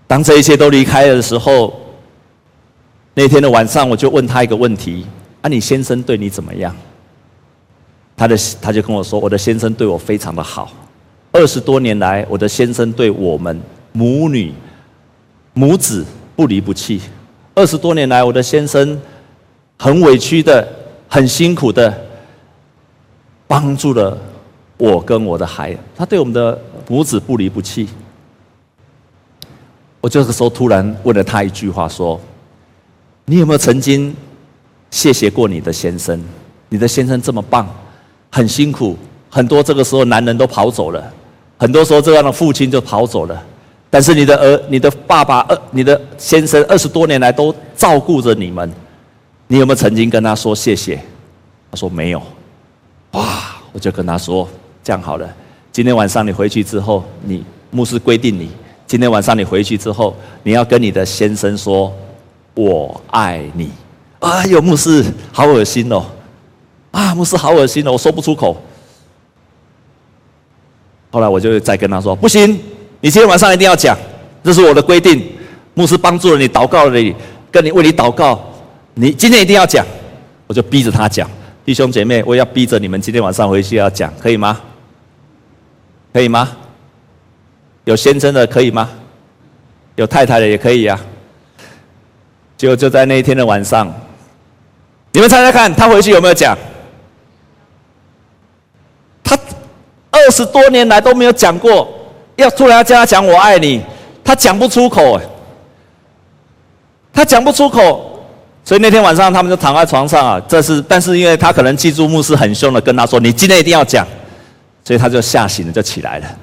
[0.08, 1.78] 当这一切都离开了的时候，
[3.14, 5.06] 那天的晚上，我就问他一个问题：
[5.42, 6.74] 啊，你先生对你怎么样？
[8.16, 10.72] 他的他就跟我说，我的先生对我非常的好。
[11.34, 13.60] 二十多年来，我的先生对我们
[13.92, 14.54] 母女
[15.54, 17.02] 母子不离不弃。
[17.54, 18.98] 二十多年来，我的先生
[19.78, 20.66] 很委屈的、
[21.10, 21.94] 很辛苦的
[23.48, 24.18] 帮助了
[24.78, 25.78] 我跟我的孩。
[25.96, 27.88] 他对我们的母子不离不弃。
[30.02, 32.20] 我这个时候突然问了他一句话，说
[33.26, 34.16] ：“你有没有曾经
[34.92, 36.22] 谢谢过你的先生？
[36.70, 37.68] 你的先生这么棒，
[38.32, 38.98] 很辛苦，
[39.30, 41.14] 很多这个时候男人都跑走了。”
[41.58, 43.44] 很多时候，这样的父亲就跑走了，
[43.90, 48.70] 但是你的儿、你的爸爸、二、你的先生二十多年来都照顾着你们，
[49.48, 51.02] 你有没有曾经跟他说谢谢？
[51.72, 52.22] 他说没有。
[53.12, 53.56] 哇！
[53.72, 54.48] 我就跟他说，
[54.86, 55.28] 这样好了，
[55.72, 58.52] 今天晚上你回去之后，你牧师规定你，
[58.86, 61.92] 今天晚上你回去之后，你要跟你的先生说
[62.54, 63.72] “我爱你”。
[64.22, 66.06] 哎呦，牧师好恶心哦！
[66.92, 68.56] 啊，牧师好恶心哦，我说不出口。
[71.10, 72.52] 后来我就再跟他说：“不行，
[73.02, 73.98] 你今天晚上一定要讲，
[74.44, 75.28] 这是我的规定。
[75.74, 77.16] 牧师帮助了你，祷告了你，
[77.52, 78.40] 跟你为你祷告，
[78.94, 79.84] 你今天一定要讲。”
[80.46, 81.28] 我就逼着他讲。
[81.66, 84.62] 弟兄姐妹，我要逼着你们今天晚上回去要讲，可以吗？
[86.16, 86.50] 可以吗？
[87.84, 88.90] 有先生的可以吗？
[89.98, 91.04] 有太太的也可以呀、啊。
[92.56, 93.94] 就就在那一天的晚上，
[95.12, 96.58] 你们猜猜看，他回去有没有讲？
[99.26, 99.38] 他
[100.10, 101.94] 二十多年来都没有讲过，
[102.38, 103.84] 要突然要叫他讲“我爱你”，
[104.24, 105.20] 他讲不出口，
[107.12, 108.26] 他讲不出口，
[108.64, 110.42] 所以那天晚上他们就躺在床上啊。
[110.48, 114.08] 这是，但是因为他可能记住牧师很凶的跟他说：“你今天一定要讲。”
[114.86, 116.40] 所以他就吓醒了，就起来了，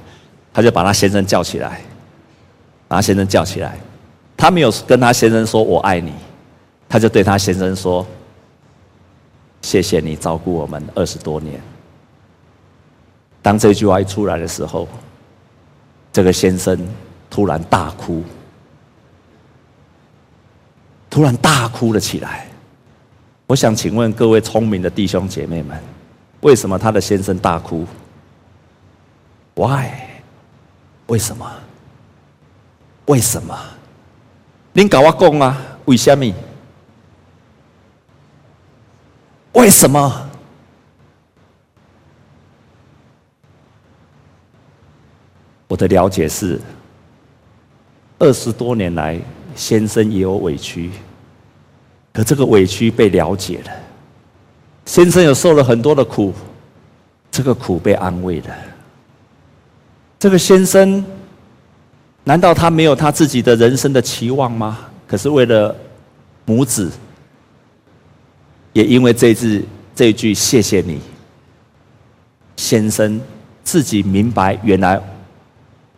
[0.52, 1.80] 他就把他先生叫起来，
[2.88, 3.78] 把他先生叫起来，
[4.36, 6.12] 他没有跟他先生说“我爱你”，
[6.90, 8.04] 他就对他先生说
[9.62, 11.60] ：“谢谢你照顾我们二十多年。”
[13.40, 14.88] 当这句话一出来的时候，
[16.12, 16.76] 这个先生
[17.30, 18.24] 突然大哭，
[21.08, 22.46] 突然大哭了起来。
[23.46, 25.80] 我想请问各位聪明的弟兄姐妹们，
[26.40, 27.86] 为什么他的先生大哭？
[29.54, 29.90] ？Why？
[31.06, 31.50] 为什么？
[33.06, 33.58] 为什么？
[34.72, 35.56] 您跟我讲啊？
[35.84, 36.32] 为什么？
[39.52, 40.30] 为什么？
[45.68, 46.60] 我的了解是，
[48.18, 49.20] 二十多年来，
[49.54, 50.90] 先生也有委屈，
[52.12, 53.72] 可这个委屈被了解了，
[54.84, 56.32] 先生有受了很多的苦，
[57.30, 58.54] 这个苦被安慰了。
[60.22, 61.04] 这个先生，
[62.22, 64.78] 难道他没有他自己的人生的期望吗？
[65.04, 65.74] 可是为了
[66.44, 66.88] 母子，
[68.72, 71.00] 也因为这句这句谢谢你，
[72.54, 73.20] 先生
[73.64, 75.02] 自己明白原来。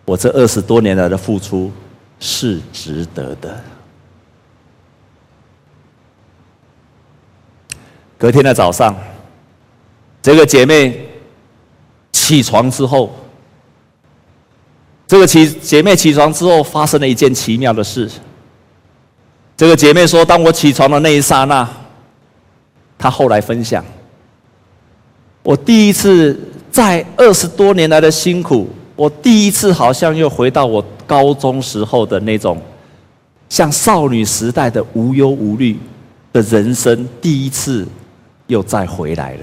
[0.06, 1.70] 我这二十多年来的付出
[2.18, 3.62] 是值得的。
[8.16, 8.96] 隔天的早上，
[10.22, 11.10] 这个姐妹
[12.10, 13.14] 起床之后，
[15.07, 18.11] 这个起姐妹起床之后发生了一件奇妙的事。
[19.57, 21.69] 这个姐妹说：“当我起床的那一刹那，
[22.99, 23.85] 她后来分享，
[25.43, 26.38] 我第一次
[26.71, 32.62] 在二十多年来的辛苦。”我第一次好像又回到我高中时候的那种，
[33.49, 35.77] 像少女时代的无忧无虑
[36.33, 37.85] 的人生，第一次
[38.47, 39.40] 又再回来了。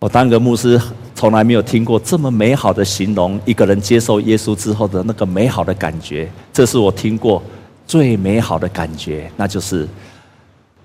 [0.00, 0.80] 我当个牧师，
[1.14, 6.26] 从来没有听过这么美好的形容一个人接受耶稣之后的那个美好的感觉。
[6.54, 7.42] 这是我听过
[7.86, 9.86] 最美好的感觉，那就是。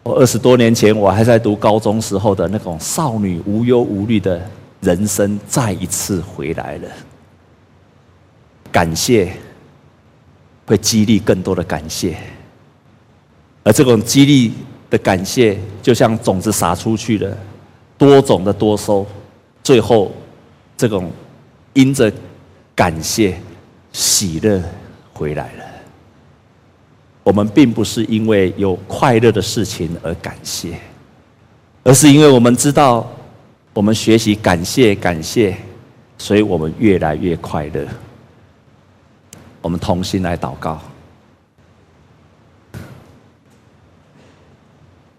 [0.04, 4.40] 我二十多年前，我还在读高中时候的那种少女无忧无虑的
[4.82, 6.88] 人生，再一次回来了。
[8.72, 9.32] 感谢
[10.68, 12.18] 会激励更多的感谢，
[13.64, 14.54] 而这种激励
[14.92, 17.36] 的感谢，就像种子撒出去了，
[17.98, 19.06] 多种的多收，
[19.64, 20.12] 最后
[20.78, 21.12] 这种
[21.74, 22.12] 因着
[22.76, 23.38] 感谢
[23.92, 24.62] 喜乐
[25.14, 25.66] 回来了。
[27.24, 30.78] 我们并不是因为有快乐的事情而感谢，
[31.84, 33.10] 而是因为我们知道，
[33.74, 35.58] 我们学习感谢感谢，
[36.18, 37.88] 所以我们越来越快乐。
[39.62, 40.80] 我们同心来祷告，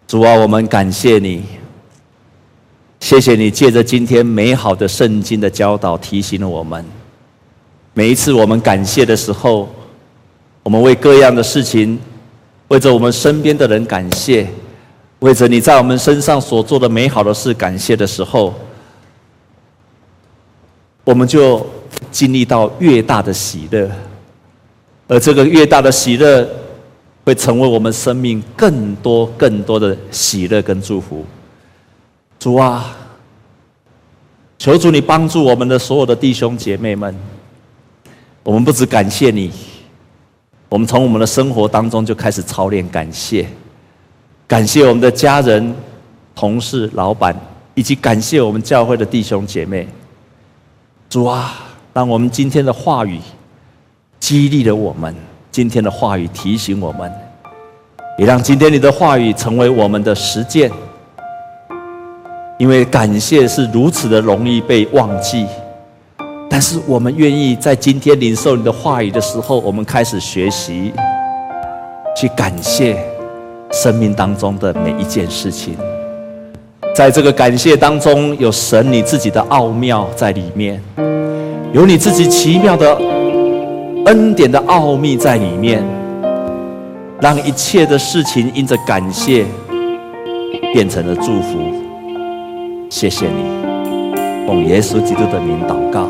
[0.06, 1.44] 主啊，我们感谢你，
[3.00, 6.84] 谢谢你借着今天美好的圣经的教导，提醒了我们。
[7.94, 9.68] 每一次我们感谢的时候，
[10.62, 11.98] 我们为各样的事情，
[12.68, 14.46] 为着我们身边的人感谢，
[15.20, 18.52] 为着你在我们身上所做的美好的事感谢的时候，
[21.04, 21.64] 我们就
[22.10, 23.88] 经历到越大的喜乐，
[25.06, 26.48] 而这个越大的喜乐，
[27.24, 31.24] 会成为我们生命更多更多的喜乐跟祝福。
[32.46, 32.96] 主啊，
[34.56, 37.12] 求主你帮助我们的所有的弟兄姐妹们。
[38.44, 39.50] 我们不只感谢你，
[40.68, 43.48] 我们从我们的生活当中就开始操练感谢，
[44.46, 45.74] 感谢我们的家人、
[46.36, 47.34] 同事、老板，
[47.74, 49.88] 以及感谢我们教会的弟兄姐妹。
[51.10, 51.52] 主啊，
[51.92, 53.18] 让我们今天的话语
[54.20, 55.12] 激励了我们。
[55.50, 57.12] 今天的话语提醒我们，
[58.20, 60.70] 也让今天你的话语成为我们的实践。
[62.58, 65.46] 因为感谢是如此的容易被忘记，
[66.48, 70.92] 但是我们愿意在今天领受你的话语的时候，我们开始学习
[72.16, 72.96] 去感谢
[73.72, 75.76] 生命当中的每一件事情。
[76.94, 80.82] 在这个感谢当中，有神你自己的奥妙在里面，
[81.72, 82.98] 有你自己奇妙的。
[84.06, 85.84] 恩典的奥秘在里面，
[87.20, 89.44] 让一切的事情因着感谢
[90.72, 91.85] 变成了祝福。
[92.88, 93.42] 谢谢你，
[94.46, 96.08] 奉耶稣基督的名祷告，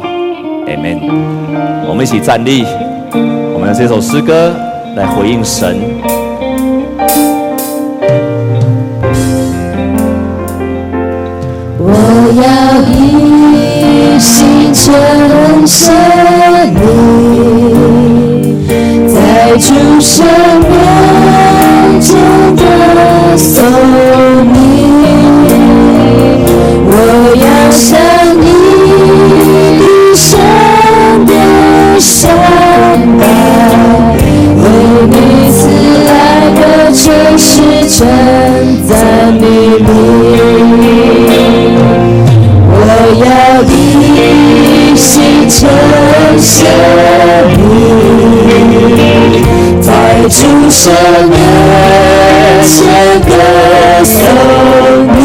[0.66, 1.00] 阿门。
[1.88, 2.64] 我们一起站立，
[3.12, 4.54] 我们用这首诗歌
[4.94, 5.76] 来回应神。
[11.78, 11.90] 我
[12.42, 12.44] 要
[12.92, 15.92] 一心称谢
[16.66, 16.76] 你。
[19.08, 20.24] 在主神
[20.60, 22.14] 面前
[22.54, 23.64] 的颂
[52.68, 52.74] 前
[53.20, 53.30] 歌
[54.02, 54.18] 颂
[55.14, 55.18] 你，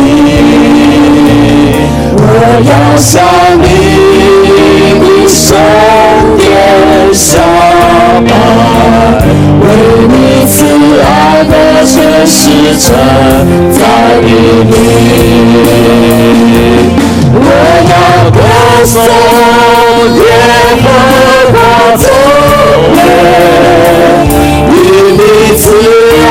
[2.16, 2.22] 我
[2.70, 3.12] 要向
[3.58, 3.66] 你
[5.00, 5.44] 的圣
[6.38, 6.40] 殿
[7.12, 7.30] 下
[8.28, 8.32] 拜，
[9.60, 9.66] 为
[10.08, 10.14] 你
[10.46, 10.54] 慈
[11.02, 11.06] 爱
[11.44, 11.52] 的
[11.84, 11.94] 诚
[12.28, 12.38] 实
[12.78, 12.86] 称
[13.74, 13.82] 赞
[14.22, 14.24] 你，
[17.34, 17.40] 我
[17.90, 17.94] 要
[18.30, 18.40] 歌
[18.86, 18.94] 颂
[20.16, 20.22] 耶
[20.84, 20.86] 和
[21.52, 21.56] 华
[21.98, 22.06] 作
[22.94, 22.98] 为。
[25.14, 25.18] 你
[25.58, 25.64] 慈
[26.24, 26.26] 爱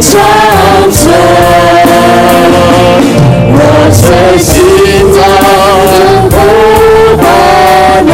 [0.00, 0.20] 长
[0.90, 1.12] 存，
[3.54, 3.58] 我
[3.92, 4.52] 随心
[5.12, 5.16] 中
[6.30, 6.36] 呼
[7.18, 7.24] 唤
[8.06, 8.10] 难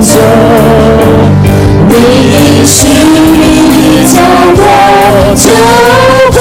[0.00, 0.08] 求，
[1.88, 1.92] 你
[2.32, 4.14] 应许你将
[4.56, 4.60] 我
[5.36, 5.42] 救
[6.32, 6.36] 回，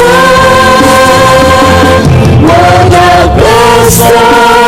[2.48, 2.50] 我
[2.92, 2.96] 要
[3.36, 3.40] 歌
[3.90, 4.63] 颂。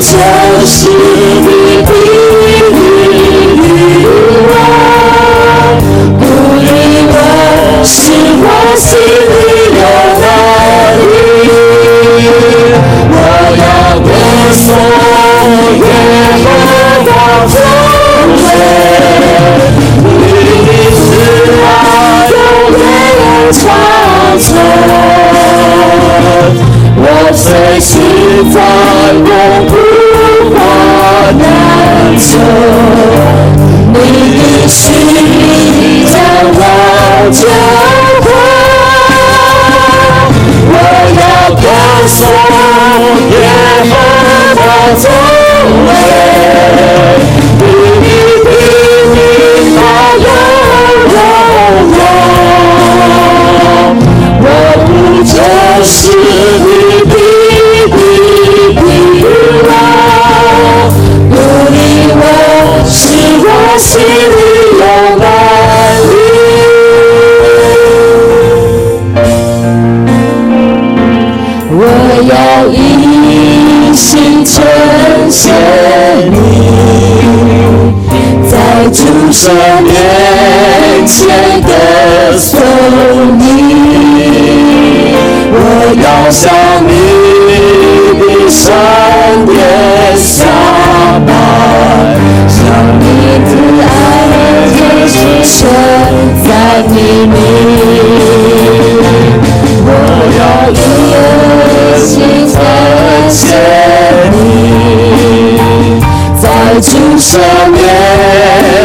[0.00, 0.06] 就
[0.64, 0.88] 是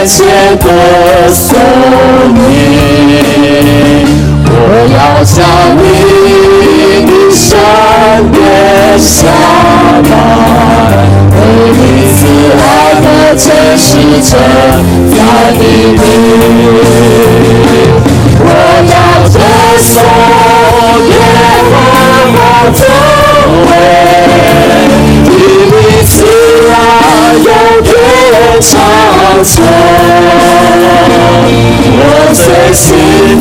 [0.05, 0.23] 面前
[0.57, 0.69] 歌
[1.33, 1.57] 颂
[2.35, 2.37] 你，
[4.45, 4.53] 我
[4.93, 5.35] 要将
[5.75, 5.81] 你
[7.07, 7.57] 的圣
[8.31, 8.37] 别
[8.99, 9.25] 下
[10.05, 10.13] 来，
[11.31, 11.35] 为
[11.73, 11.81] 你
[12.13, 12.21] 慈
[12.61, 12.61] 爱
[13.01, 13.43] 的真
[13.75, 13.87] 实
[14.21, 14.37] 者
[15.09, 15.17] 在
[15.57, 15.63] 你
[15.97, 15.99] 里，
[18.37, 18.47] 我
[18.85, 18.93] 要
[19.33, 19.35] 歌
[19.81, 19.89] 颂
[21.09, 21.73] 耶和华
[31.97, 32.01] 我
[32.33, 32.87] 最心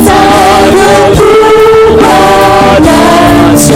[0.07, 0.11] 爱
[0.71, 0.77] 的
[1.15, 1.19] 不
[1.97, 2.03] 怕
[2.83, 2.87] 难
[3.55, 3.67] 走，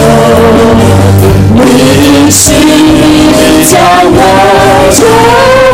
[1.54, 1.58] 你
[2.04, 2.38] 应许
[3.64, 3.72] 将
[4.04, 4.18] 我
[4.92, 5.00] 救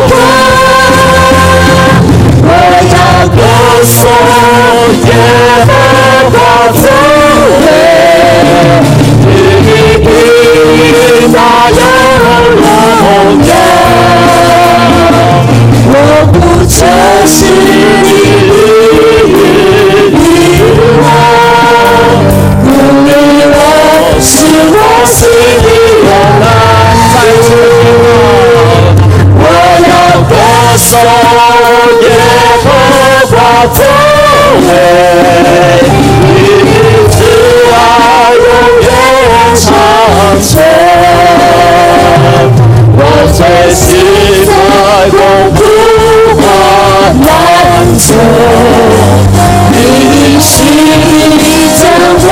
[0.08, 0.10] 回，
[2.42, 2.48] 我
[2.92, 2.94] 要
[3.34, 3.38] 歌
[3.84, 3.94] 颂
[5.06, 5.08] 耶
[5.66, 5.68] 和
[6.30, 6.34] 华
[30.96, 31.44] 歌颂
[32.02, 32.04] 耶
[32.62, 32.66] 和
[33.30, 33.34] 华
[33.74, 33.78] 作
[34.66, 34.68] 为，
[36.22, 36.34] 你
[37.10, 37.14] 慈
[37.70, 37.74] 爱
[38.34, 38.40] 永
[38.80, 38.84] 远
[39.54, 39.64] 长
[40.40, 40.48] 存，
[42.96, 43.00] 我
[43.32, 43.38] 最
[43.74, 43.84] 心
[44.46, 44.50] 在
[45.10, 45.14] 痛
[45.54, 45.58] 苦
[46.40, 46.42] 患
[47.20, 47.26] 难
[47.98, 48.08] 中，
[49.72, 50.48] 你应许
[51.76, 51.82] 将
[52.18, 52.24] 我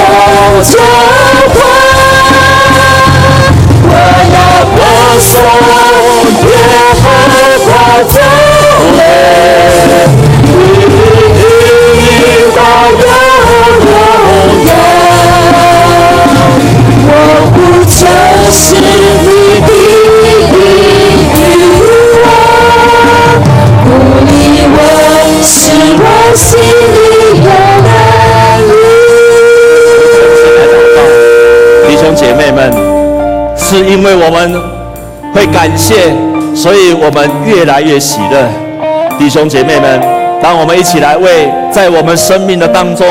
[35.65, 35.95] 感谢，
[36.55, 38.47] 所以我们越来越喜乐。
[39.19, 39.99] 弟兄姐妹们，
[40.43, 43.07] 当我们一起来为在我们生命的当中，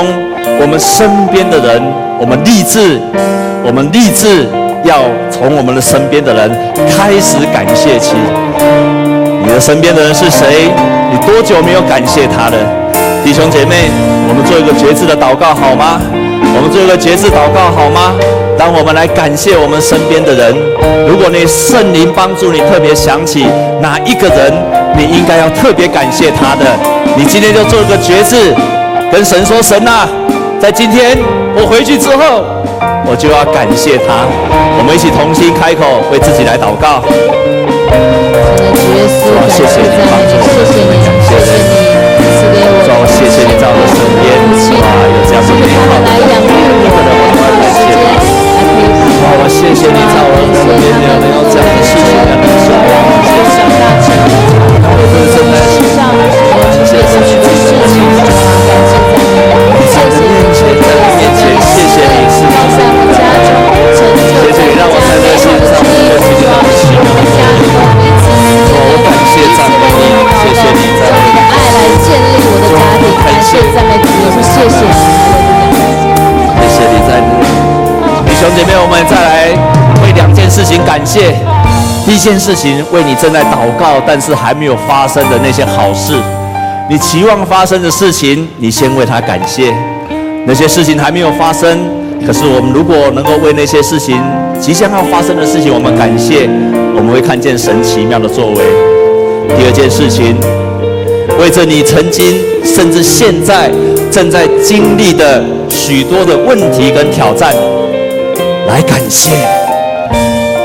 [0.61, 1.81] 我们身边的人，
[2.19, 3.01] 我们立志，
[3.65, 4.47] 我们立志
[4.83, 5.01] 要
[5.31, 6.47] 从我们的身边的人
[6.95, 8.13] 开始感谢起。
[9.41, 10.69] 你的身边的人是谁？
[11.09, 12.57] 你多久没有感谢他了？
[13.25, 13.89] 弟兄姐妹，
[14.29, 15.99] 我们做一个决志的祷告好吗？
[16.55, 18.13] 我们做一个决志祷告好吗？
[18.55, 20.53] 当我们来感谢我们身边的人，
[21.13, 23.45] 如果你圣灵帮助你特别想起
[23.79, 24.51] 哪一个人，
[24.97, 26.65] 你应该要特别感谢他的，
[27.15, 28.51] 你今天就做一个决志，
[29.11, 30.09] 跟神说：神啊，
[30.59, 31.15] 在今天
[31.55, 32.41] 我回去之后，
[33.05, 34.25] 我就要感谢他。
[34.79, 37.05] 我们一起同心开口为自己来祷告。
[37.05, 40.17] 主耶稣，感谢赞美你，
[40.49, 41.77] 谢谢你，
[42.25, 42.57] 谢谢你
[42.89, 44.33] 主，谢谢你在我的身边，
[81.03, 81.35] 感谢。
[82.05, 86.13] 第一件事情，为你正在祷告但是还没有发生的那些好事，
[86.89, 89.73] 你期望发生的事情，你先为他感谢。
[90.47, 91.77] 那些事情还没有发生，
[92.25, 94.17] 可是我们如果能够为那些事情
[94.61, 96.47] 即将要发生的事情，我们感谢，
[96.95, 98.55] 我们会看见神奇妙的作为。
[99.57, 100.37] 第二件事情，
[101.37, 103.69] 为着你曾经甚至现在
[104.09, 107.53] 正在经历的许多的问题跟挑战，
[108.69, 109.31] 来感谢。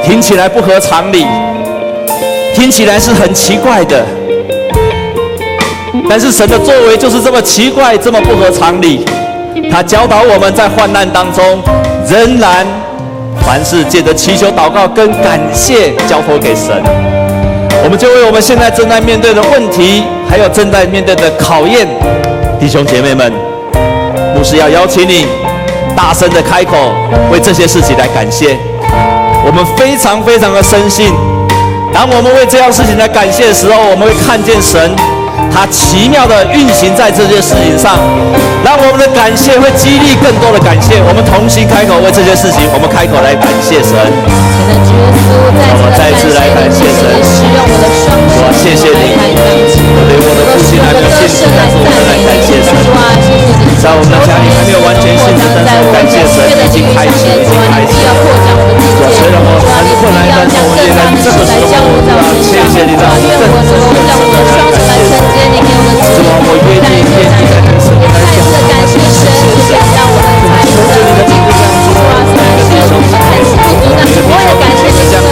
[0.09, 1.27] 听起来不合常理，
[2.55, 4.03] 听起来是很奇怪的，
[6.09, 9.05] 但是神的作为就是这么奇怪，这么不合常理。
[9.71, 11.61] 他教导我们在患难当中，
[12.09, 12.67] 仍然
[13.43, 16.83] 凡事借着祈求、祷告跟感谢交托给神。
[17.85, 21.87] 我们就为我们现在正在面对的问题，还有正在面对的考验，
[22.59, 23.31] 弟兄姐妹们，
[24.35, 25.27] 牧师要邀请你
[25.95, 26.95] 大声的开口，
[27.31, 28.57] 为这些事情来感谢。
[29.49, 31.11] 我们非常非常的深信，
[31.91, 34.95] 当我们为这样事情来感谢的时候，我们会看见神。
[35.51, 37.97] 他奇妙的运行在这些事情上，
[38.63, 41.01] 让我们的感谢会激励更多的感谢。
[41.01, 43.97] 我们同心开口为这些事情，我们开口来感谢神。
[45.41, 47.09] 我们再次来感谢神，
[48.39, 52.71] 我，谢谢你，对我的父亲还没有信主，但是我们来感谢神。
[53.79, 57.95] 在我们的家里还没有完全信主，但是感谢神已经开始，已经开始。
[57.99, 59.67] 虽然我很
[59.99, 61.83] 困难，但是我也在这个时候，
[62.43, 65.19] 谢谢你让我更深的来感谢神。
[66.15, 68.39] 主啊，我愿意愿意在你身边来讲，
[68.71, 69.27] 感谢神，
[69.95, 71.95] 让我们在你的名字这样做，
[72.35, 75.28] 感谢主，感谢主，我也感谢你，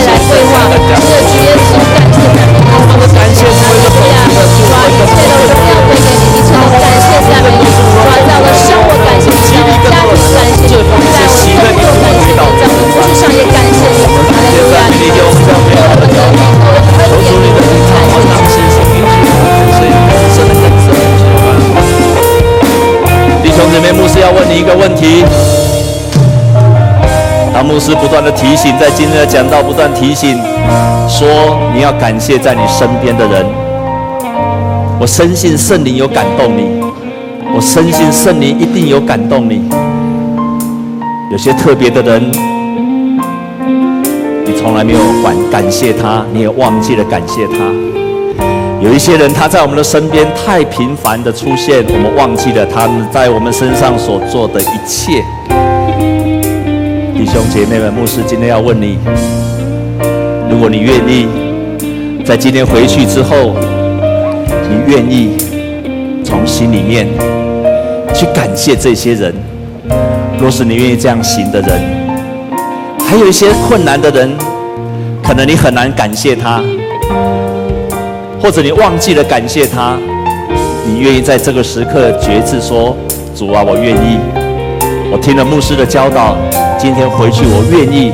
[0.00, 0.96] 未来规划，这
[1.28, 2.56] 主耶稣，感谢感恩，
[2.88, 3.60] 我们感谢主
[4.08, 16.48] 呀，主啊，一切都荣耀归给你，一切都感谢赞美你，主啊，在我的生活感谢你，在我的家庭感谢你，在我的工作感谢你，在我的服事上也感谢你，哈利路亚，你给我们的力量，给我们
[16.96, 18.64] 恩典，感谢
[23.42, 25.59] 弟兄姊妹，牧师要问你一个问题。
[27.60, 30.34] 当牧师不断的提醒，在今天的讲道不断提醒，
[31.06, 33.44] 说你要感谢在你身边的人。
[34.98, 36.82] 我深信圣灵有感动你，
[37.54, 39.68] 我深信圣灵一定有感动你。
[41.30, 42.32] 有些特别的人，
[44.46, 47.58] 你从来没有感感谢他，你也忘记了感谢他。
[48.80, 55.22] 有一些人，他在我们的身边太频繁的出现，我们忘记了他们在我们身上所做的一切。
[57.32, 58.98] 兄姐妹们，牧师今天要问你：
[60.50, 61.28] 如果你愿意，
[62.24, 63.54] 在今天回去之后，
[64.68, 65.36] 你愿意
[66.24, 67.06] 从心里面
[68.12, 69.32] 去感谢这些人？
[70.40, 71.80] 若是你愿意这样行的人，
[73.08, 74.28] 还有一些困难的人，
[75.22, 76.60] 可能你很难感谢他。
[78.42, 79.96] 或者你忘记了感谢他，
[80.84, 82.96] 你愿意在这个时刻决志说
[83.36, 84.18] ：“主啊，我愿意。
[85.12, 86.36] 我听了牧师的教导，
[86.82, 88.10] 今天回去我愿意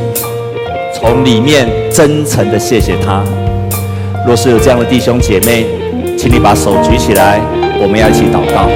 [0.93, 3.23] 从里面真诚的谢谢他。”
[4.27, 5.65] 若是有这样的弟兄姐妹，
[6.19, 7.41] 请你把手举起来，
[7.81, 8.67] 我们要一起祷告。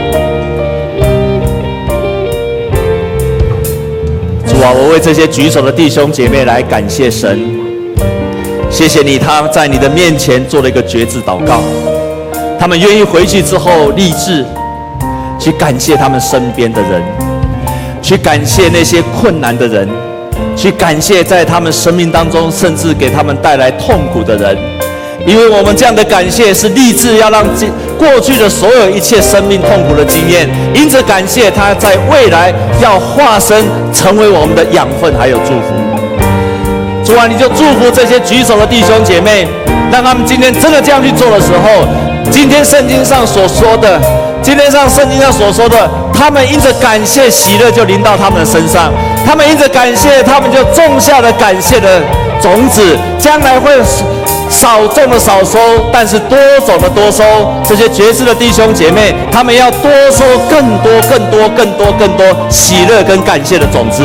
[4.47, 7.41] 主啊，我为这些举手的弟兄姐妹来感谢神。
[8.71, 11.61] 谢谢你，他在你的面前做了一个决志祷告。
[12.61, 14.47] 他们愿意回去之后立志，
[15.37, 17.03] 去感谢他们身边的人，
[18.11, 19.89] 去感谢那些困难的人，
[20.57, 24.59] 去感谢在他们生命当中甚至给他们带来痛苦的人。
[25.25, 32.53] 因为我们这样的感谢是立志要让这过去的所有一切生命痛苦的经验，因着感谢他在未来
[32.83, 35.69] 要化身成为我们的养分还有祝福。
[37.05, 39.47] 主啊，你就祝福这些举手的弟兄姐妹，
[39.93, 41.87] 让他们今天真的这样去做的时候，
[42.29, 44.01] 今天圣经上所说的，
[44.43, 45.89] 今天上圣经上所说的，
[46.21, 48.93] 他们因着感谢喜乐就临到他们的身上，
[49.27, 52.03] 他们因着感谢，他们就种下了感谢的
[52.43, 53.73] 种子，将来会
[54.51, 55.59] 少种的少收，
[55.91, 57.25] 但是多种的多收。
[57.67, 64.05] 这些绝志的弟兄姐妹，他们要多收更多、更多、更多、更多喜乐跟感谢的种子。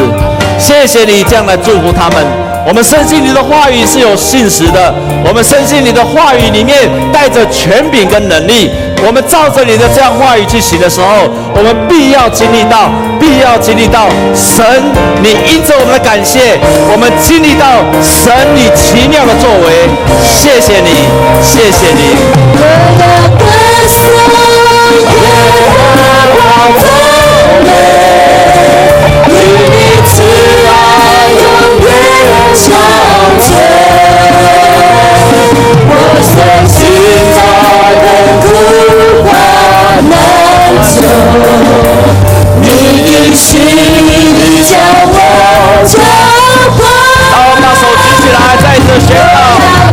[0.58, 2.26] 谢谢你这样来祝福他们。
[2.66, 4.92] 我们深信你的话语是有信实的，
[5.24, 8.72] 我们深信你的话语里面带着权柄跟能力。
[9.04, 11.08] 我们照着你的这样话语去行的时候，
[11.56, 12.90] 我们必要经历到，
[13.20, 14.66] 必要经历到神，
[15.22, 16.60] 你因着我们的感谢，
[16.92, 19.90] 我们经历到神你奇妙的作为。
[20.24, 21.08] 谢谢你，
[21.42, 22.16] 谢谢你。
[32.56, 32.72] 憔
[33.42, 33.52] 悴，
[35.88, 35.92] 我
[36.24, 36.34] 相
[36.66, 36.78] 信
[37.36, 37.55] 他的
[40.76, 41.08] 难走，
[42.62, 42.68] 你
[43.06, 44.76] 的心里叫
[45.08, 45.18] 我
[45.88, 45.94] 交
[46.76, 46.78] 换。
[47.32, 49.40] 好，把手举起来，再次宣告，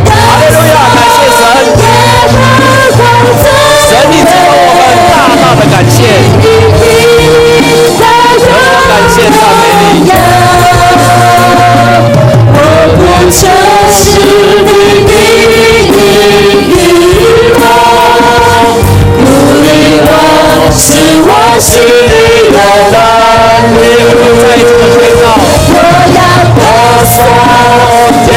[0.05, 1.41] 哈利路亚，感谢神，
[3.87, 5.95] 神你知道我们大大的感谢，
[8.89, 9.63] 感谢赞美
[9.93, 10.11] 你。
[13.31, 13.47] 这
[13.89, 13.97] 是
[14.65, 14.69] 你
[15.07, 15.11] 的
[20.75, 22.57] 是，我心里的
[22.91, 22.95] 胆
[23.73, 23.81] 量。
[25.69, 25.75] 我
[26.13, 26.19] 要
[26.55, 26.61] 歌
[27.13, 27.17] 颂，
[28.25, 28.27] 接